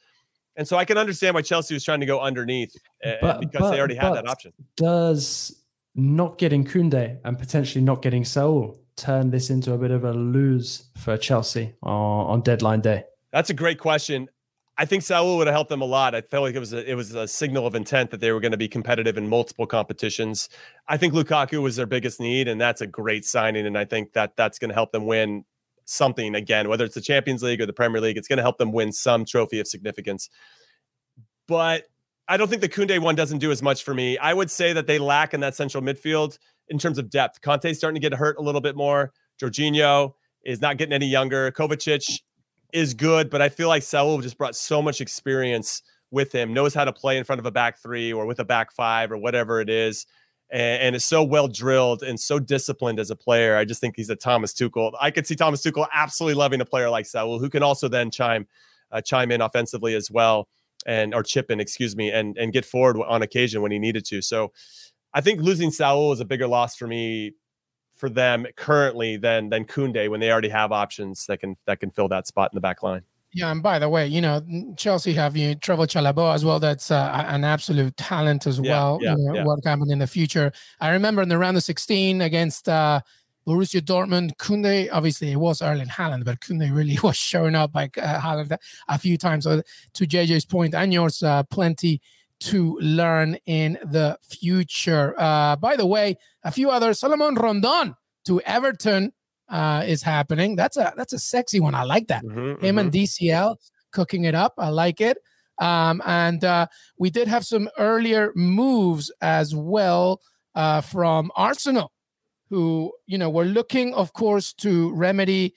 [0.56, 3.60] And so I can understand why Chelsea was trying to go underneath eh, but, because
[3.60, 4.54] but, they already had that option.
[4.78, 5.62] Does
[5.94, 10.14] not getting Koundé and potentially not getting Saul turn this into a bit of a
[10.14, 13.04] lose for Chelsea on, on deadline day?
[13.32, 14.30] That's a great question.
[14.78, 16.14] I think Saul would have helped them a lot.
[16.14, 18.40] I felt like it was a, it was a signal of intent that they were
[18.40, 20.50] going to be competitive in multiple competitions.
[20.86, 23.66] I think Lukaku was their biggest need, and that's a great signing.
[23.66, 25.44] And I think that that's going to help them win
[25.86, 28.18] something again, whether it's the Champions League or the Premier League.
[28.18, 30.28] It's going to help them win some trophy of significance.
[31.48, 31.84] But
[32.28, 34.18] I don't think the Koundé one doesn't do as much for me.
[34.18, 37.40] I would say that they lack in that central midfield in terms of depth.
[37.40, 39.12] Kanté's starting to get hurt a little bit more.
[39.40, 40.12] Jorginho
[40.44, 41.50] is not getting any younger.
[41.52, 42.20] Kovacic
[42.72, 46.74] is good, but I feel like Saul just brought so much experience with him, knows
[46.74, 49.18] how to play in front of a back three or with a back five or
[49.18, 50.06] whatever it is,
[50.50, 53.56] and, and is so well drilled and so disciplined as a player.
[53.56, 54.92] I just think he's a Thomas Tuchel.
[55.00, 58.10] I could see Thomas Tuchel absolutely loving a player like Saul, who can also then
[58.10, 58.46] chime
[58.92, 60.48] uh, chime in offensively as well,
[60.86, 64.04] and or chip in, excuse me, and and get forward on occasion when he needed
[64.06, 64.22] to.
[64.22, 64.52] So.
[65.14, 67.32] I think losing Saul is a bigger loss for me
[67.96, 71.90] for them currently than than Koundé when they already have options that can that can
[71.90, 73.02] fill that spot in the back line.
[73.32, 74.40] Yeah, and by the way, you know
[74.76, 76.60] Chelsea have you Trevoh Chalobah as well.
[76.60, 78.98] That's uh, an absolute talent as well.
[79.02, 79.44] Yeah, you know, yeah.
[79.44, 80.52] What happened in the future?
[80.80, 83.00] I remember in the round of 16 against uh,
[83.46, 84.88] Borussia Dortmund, Koundé.
[84.90, 88.56] Obviously, it was Erling Haaland, but Koundé really was showing up like uh, Haaland
[88.88, 89.44] a few times.
[89.44, 89.62] So
[89.94, 92.00] to JJ's point and yours, uh, plenty
[92.40, 95.14] to learn in the future.
[95.18, 97.00] Uh, by the way, a few others.
[97.00, 97.94] Salomon Rondon
[98.26, 99.12] to Everton
[99.48, 100.56] uh, is happening.
[100.56, 101.74] That's a that's a sexy one.
[101.74, 102.24] I like that.
[102.24, 102.78] Mm-hmm, Him mm-hmm.
[102.78, 103.56] and DCL
[103.92, 104.54] cooking it up.
[104.58, 105.18] I like it.
[105.58, 106.66] Um, and uh,
[106.98, 110.20] we did have some earlier moves as well
[110.54, 111.92] uh, from Arsenal,
[112.50, 115.54] who you know were looking, of course, to remedy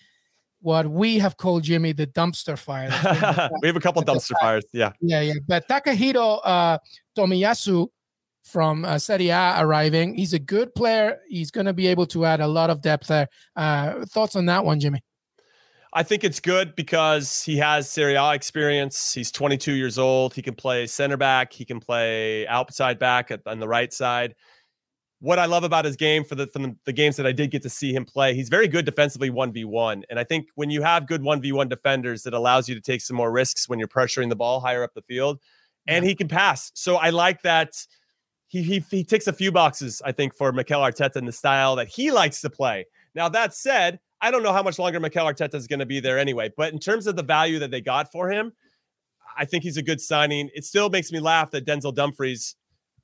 [0.62, 2.89] what we have called Jimmy the dumpster fire.
[3.62, 4.66] we have a couple dumpster fires.
[4.74, 4.91] Yeah.
[5.01, 5.34] Yeah, yeah.
[5.47, 6.78] But Takehiro uh,
[7.18, 7.88] Tomiyasu
[8.43, 10.16] from uh, Serie A arriving.
[10.16, 11.20] He's a good player.
[11.30, 13.28] He's going to be able to add a lot of depth there.
[13.55, 15.01] Uh, thoughts on that one, Jimmy?
[15.91, 19.14] I think it's good because he has Serie A experience.
[19.14, 20.36] He's 22 years old.
[20.36, 21.51] He can play center back.
[21.51, 24.36] He can play outside back at, on the right side
[25.22, 27.51] what I love about his game for the from the, the, games that I did
[27.51, 30.03] get to see him play, he's very good defensively 1v1.
[30.09, 33.17] And I think when you have good 1v1 defenders, it allows you to take some
[33.17, 35.39] more risks when you're pressuring the ball higher up the field.
[35.88, 36.72] And he can pass.
[36.76, 37.74] So I like that
[38.47, 41.76] he he he ticks a few boxes, I think, for Mikel Arteta in the style
[41.78, 42.86] that he likes to play.
[43.15, 45.99] Now, that said, I don't know how much longer Mikel Arteta is going to be
[45.99, 46.51] there anyway.
[46.55, 48.53] But in terms of the value that they got for him,
[49.38, 50.49] I think he's a good signing.
[50.53, 52.55] It still makes me laugh that Denzel Dumfries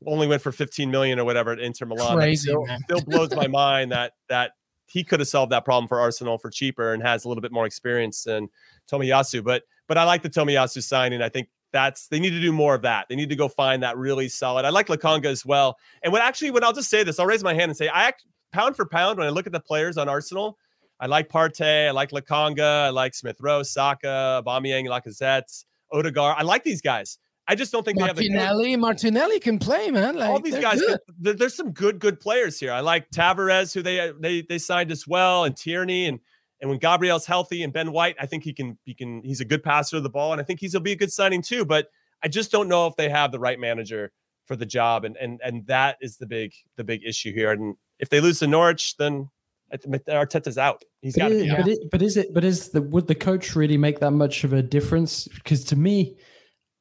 [0.06, 2.18] only went for 15 million or whatever at Inter Milan.
[2.18, 4.52] Crazy, still, still blows my mind that that
[4.88, 7.52] he could have solved that problem for Arsenal for cheaper and has a little bit
[7.52, 8.50] more experience than
[8.90, 9.44] Tomiyasu.
[9.44, 11.22] But but I like the Tomiyasu signing.
[11.22, 13.08] I think that's they need to do more of that.
[13.10, 14.66] They need to go find that really solid.
[14.66, 15.78] I like Lokonga as well.
[16.04, 18.06] And what actually, when I'll just say this, I'll raise my hand and say, I
[18.06, 20.58] act pound for pound when I look at the players on Arsenal.
[21.00, 26.36] I like Partey, I like Lokonga, I like Smith Rowe, Saka, Aubameyang, Lacazette, Odegaard.
[26.38, 27.18] I like these guys.
[27.48, 30.16] I just don't think Martinelli, they have the Martinelli can play, man.
[30.16, 31.38] Like, all these guys, good.
[31.38, 32.72] there's some good, good players here.
[32.72, 36.20] I like Tavares, who they they they signed as well, and Tierney, and
[36.62, 39.46] And when Gabriel's healthy and Ben White, I think he can he can he's a
[39.46, 41.66] good passer of the ball, and I think he's will be a good signing too.
[41.66, 41.90] But
[42.24, 44.12] I just don't know if they have the right manager
[44.46, 47.52] for the job, and and and that is the big the big issue here.
[47.52, 49.30] And if they lose to Norwich, then
[49.74, 50.84] Arteta's out.
[51.02, 51.58] He's got to be out.
[51.58, 52.34] But, it, but is it?
[52.34, 55.28] But is the would the coach really make that much of a difference?
[55.28, 56.16] Because to me,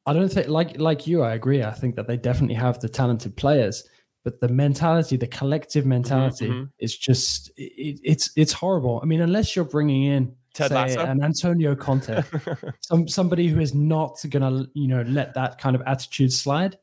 [0.07, 1.23] I don't think like like you.
[1.23, 1.63] I agree.
[1.63, 3.89] I think that they definitely have the talented players,
[4.23, 6.65] but the mentality, the collective mentality, mm-hmm.
[6.79, 9.01] is just it, it's it's horrible.
[9.03, 11.05] I mean, unless you're bringing in Ted say, Lasso?
[11.05, 12.23] an Antonio Conte,
[12.81, 16.79] some somebody who is not gonna you know let that kind of attitude slide.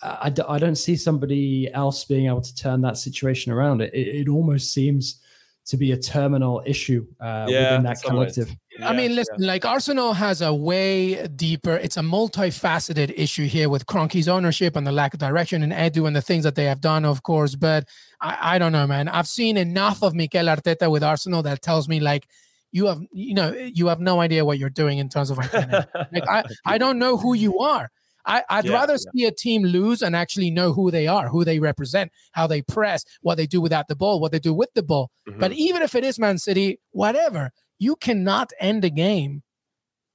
[0.00, 3.82] I, I don't see somebody else being able to turn that situation around.
[3.82, 5.20] It, it, almost seems
[5.66, 8.54] to be a terminal issue uh, yeah, within that collective.
[8.78, 9.48] Yeah, I mean, listen, yeah.
[9.48, 14.86] like Arsenal has a way deeper, it's a multifaceted issue here with Kroenke's ownership and
[14.86, 17.54] the lack of direction and Edu and the things that they have done, of course.
[17.54, 17.88] But
[18.20, 19.08] I, I don't know, man.
[19.08, 22.28] I've seen enough of Mikel Arteta with Arsenal that tells me like
[22.70, 25.54] you have you know you have no idea what you're doing in terms of like
[26.28, 27.90] I, I don't know who you are
[28.28, 31.44] I, would yeah, rather see a team lose and actually know who they are, who
[31.44, 34.72] they represent, how they press, what they do without the ball, what they do with
[34.74, 35.10] the ball.
[35.26, 35.40] Mm-hmm.
[35.40, 39.42] But even if it is Man City, whatever, you cannot end a game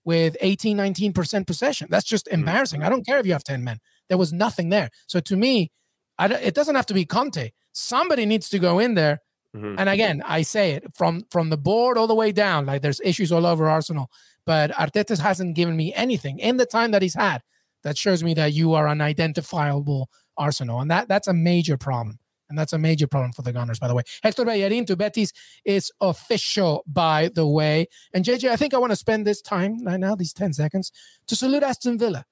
[0.06, 1.88] with 18, 19% possession.
[1.90, 2.40] That's just mm-hmm.
[2.40, 2.80] embarrassing.
[2.80, 2.88] Mm-hmm.
[2.88, 3.80] I don't care if you have 10 men.
[4.10, 4.90] There was nothing there.
[5.08, 5.72] So to me,
[6.20, 7.52] it doesn't have to be Conte.
[7.72, 9.20] Somebody needs to go in there.
[9.56, 9.76] Mm-hmm.
[9.78, 12.66] And again, I say it from from the board all the way down.
[12.66, 14.10] Like there's issues all over Arsenal,
[14.46, 17.42] but Arteta hasn't given me anything in the time that he's had
[17.84, 20.82] that shows me that you are an identifiable Arsenal.
[20.82, 22.18] And that that's a major problem.
[22.50, 24.04] And that's a major problem for the Gunners, by the way.
[24.22, 25.32] Hector Bellerin to Betis
[25.66, 27.88] is official, by the way.
[28.14, 30.92] And JJ, I think I want to spend this time right now, these 10 seconds,
[31.28, 32.26] to salute Aston Villa.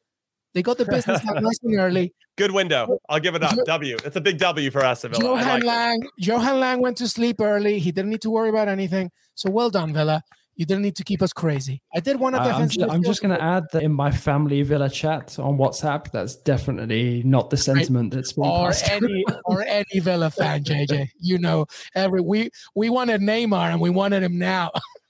[0.54, 2.14] They got the business done nice and early.
[2.38, 3.00] Good window.
[3.08, 3.56] I'll give it up.
[3.66, 3.98] W.
[4.04, 5.24] It's a big W for Aston Villa.
[5.24, 6.04] Johan like Lange.
[6.04, 6.12] It.
[6.18, 7.80] Johan Lange went to sleep early.
[7.80, 9.12] He didn't need to worry about anything.
[9.36, 10.24] So well done, Villa.
[10.62, 11.82] You didn't need to keep us crazy.
[11.92, 12.42] I did want to.
[12.44, 15.58] Uh, I'm just, I'm just going to add that in my family Villa chat on
[15.58, 21.10] WhatsApp, that's definitely not the sentiment that's been or any or any Villa fan, JJ.
[21.20, 24.70] You know, every we we wanted Neymar and we wanted him now.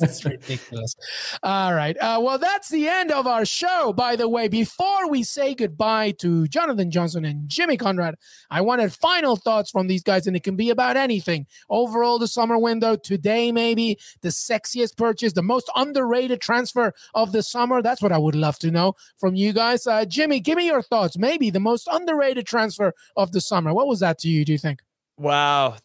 [0.00, 0.94] It's ridiculous.
[1.42, 1.96] All right.
[1.98, 4.48] Uh, well, that's the end of our show, by the way.
[4.48, 8.14] Before we say goodbye to Jonathan Johnson and Jimmy Conrad,
[8.50, 11.46] I wanted final thoughts from these guys, and it can be about anything.
[11.68, 17.42] Overall, the summer window, today, maybe the sexiest purchase, the most underrated transfer of the
[17.42, 17.82] summer.
[17.82, 19.86] That's what I would love to know from you guys.
[19.86, 21.18] Uh, Jimmy, give me your thoughts.
[21.18, 23.74] Maybe the most underrated transfer of the summer.
[23.74, 24.80] What was that to you, do you think?
[25.18, 25.76] Wow,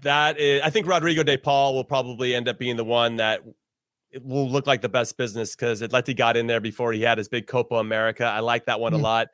[0.00, 3.42] that is, I think Rodrigo De Paul will probably end up being the one that
[4.10, 7.18] it will look like the best business because Atleti got in there before he had
[7.18, 8.24] his big Copa America.
[8.24, 9.00] I like that one mm-hmm.
[9.00, 9.28] a lot.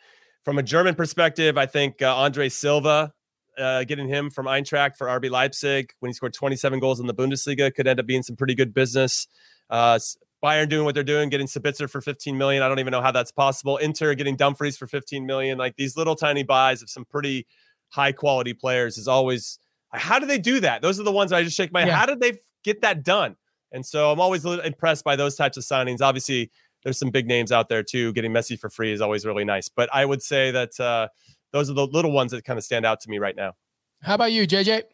[0.45, 3.13] From a German perspective, I think uh, Andre Silva,
[3.59, 7.15] uh, getting him from Eintracht for RB Leipzig when he scored 27 goals in the
[7.15, 9.27] Bundesliga could end up being some pretty good business.
[9.71, 9.99] Uh,
[10.45, 12.63] Bayern doing what they're doing, getting Sabitzer for 15 million.
[12.63, 13.79] I don't even know how that's possible.
[13.79, 15.59] Inter getting Dumfries for 15 million.
[15.59, 17.47] Like these little tiny buys of some pretty
[17.89, 19.59] high quality players is always.
[19.93, 20.83] How do they do that?
[20.83, 21.89] Those are the ones I just shake my head.
[21.89, 21.97] Yeah.
[21.97, 23.37] How did they get that done?
[23.73, 26.01] And so I'm always impressed by those types of signings.
[26.01, 26.51] Obviously,
[26.85, 28.13] there's some big names out there too.
[28.13, 29.69] Getting Messi for free is always really nice.
[29.69, 31.09] But I would say that uh,
[31.53, 33.55] those are the little ones that kind of stand out to me right now.
[34.03, 34.85] How about you, JJ?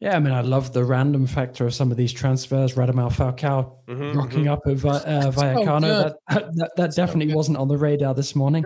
[0.00, 2.74] Yeah, I mean, I love the random factor of some of these transfers.
[2.74, 4.50] Radamel Falcao mm-hmm, rocking mm-hmm.
[4.50, 6.14] up at uh, Vallecano.
[6.28, 8.64] that, that, that definitely so wasn't on the radar this morning.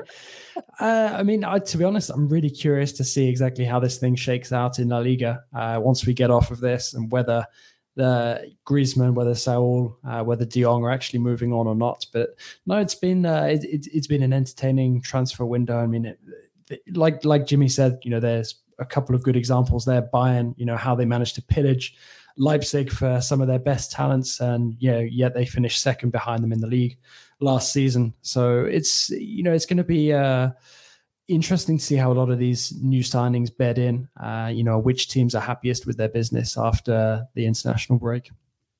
[0.80, 3.98] Uh, I mean, I, to be honest, I'm really curious to see exactly how this
[3.98, 7.46] thing shakes out in La Liga uh, once we get off of this and whether
[7.94, 12.07] the Griezmann, whether Saul, uh, whether De Jong are actually moving on or not.
[12.12, 12.30] But
[12.66, 15.78] no, it's been uh, it, has been an entertaining transfer window.
[15.78, 16.18] I mean, it,
[16.70, 20.03] it, like like Jimmy said, you know, there's a couple of good examples there.
[20.03, 21.94] Bayern, you know, how they managed to pillage
[22.38, 26.42] Leipzig for some of their best talents, and you know, yet they finished second behind
[26.42, 26.96] them in the league
[27.43, 28.14] last season.
[28.22, 30.12] So it's you know, it's going to be.
[30.12, 30.51] Uh,
[31.28, 34.09] interesting to see how a lot of these new signings bed in.
[34.20, 38.30] Uh, you know, which teams are happiest with their business after the international break.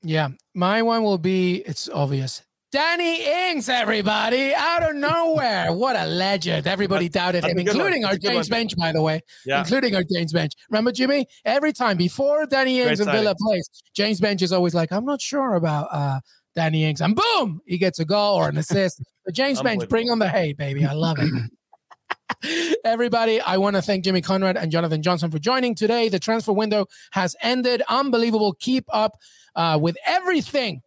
[0.02, 1.56] Yeah, my one will be.
[1.56, 2.42] It's obvious.
[2.72, 5.74] Danny Ings, everybody, out of nowhere.
[5.74, 6.66] What a legend.
[6.66, 9.20] Everybody doubted him, including our James Benge, by the way.
[9.44, 9.60] Yeah.
[9.60, 10.52] Including our James Benge.
[10.70, 11.26] Remember, Jimmy?
[11.44, 15.20] Every time before Danny Ings and Villa plays, James Benge is always like, I'm not
[15.20, 16.20] sure about uh,
[16.55, 17.00] Danny Ings.
[17.00, 19.03] And boom, he gets a goal or an assist.
[19.24, 20.84] But James Benge, bring on the hate, baby.
[20.84, 22.78] I love it.
[22.84, 26.09] Everybody, I want to thank Jimmy Conrad and Jonathan Johnson for joining today.
[26.09, 27.82] The transfer window has ended.
[27.88, 28.55] Unbelievable.
[28.59, 29.16] Keep up
[29.55, 30.82] uh, with everything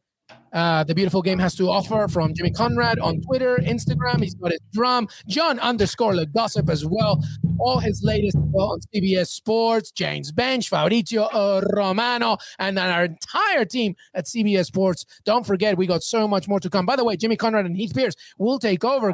[0.55, 4.21] uh, the beautiful game has to offer from Jimmy Conrad on Twitter, Instagram.
[4.23, 7.21] He's got his drum, John underscore the gossip as well.
[7.59, 11.29] all his latest on CBS Sports, James Benge, Fabrizio
[11.73, 15.05] Romano, and then our entire team at CBS Sports.
[15.25, 16.85] Don't forget, we got so much more to come.
[16.85, 19.13] By the way, Jimmy Conrad and Heath Pearce will take over.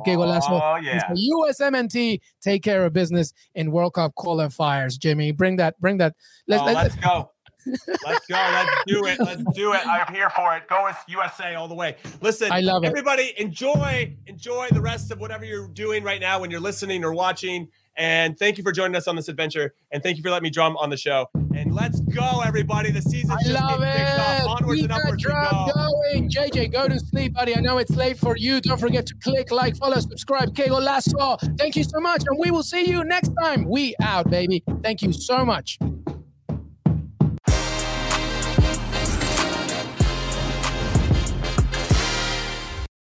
[0.61, 1.09] Oh, yeah.
[1.11, 4.99] USMNT take care of business in World Cup qualifiers.
[4.99, 6.15] Jimmy, bring that, bring that.
[6.47, 7.30] Let's, oh, let, let's go.
[7.65, 8.35] Let's go.
[8.35, 9.19] Let's do it.
[9.19, 9.87] Let's do it.
[9.87, 10.67] I'm here for it.
[10.67, 11.95] Go with USA all the way.
[12.21, 12.87] Listen, I love it.
[12.87, 17.13] everybody, enjoy, enjoy the rest of whatever you're doing right now when you're listening or
[17.13, 17.67] watching.
[17.97, 19.73] And thank you for joining us on this adventure.
[19.91, 21.27] And thank you for letting me drum on the show.
[21.55, 22.89] And let's go, everybody.
[22.89, 24.19] The season's I just love it.
[24.19, 24.61] Off.
[24.61, 25.73] Onwards Keep and upwards drum go.
[25.73, 26.29] going.
[26.29, 27.55] JJ, go to sleep, buddy.
[27.55, 28.61] I know it's late for you.
[28.61, 30.55] Don't forget to click, like, follow, subscribe.
[30.55, 31.37] Que Golazo.
[31.57, 32.23] Thank you so much.
[32.25, 33.65] And we will see you next time.
[33.65, 34.63] We out, baby.
[34.81, 35.77] Thank you so much.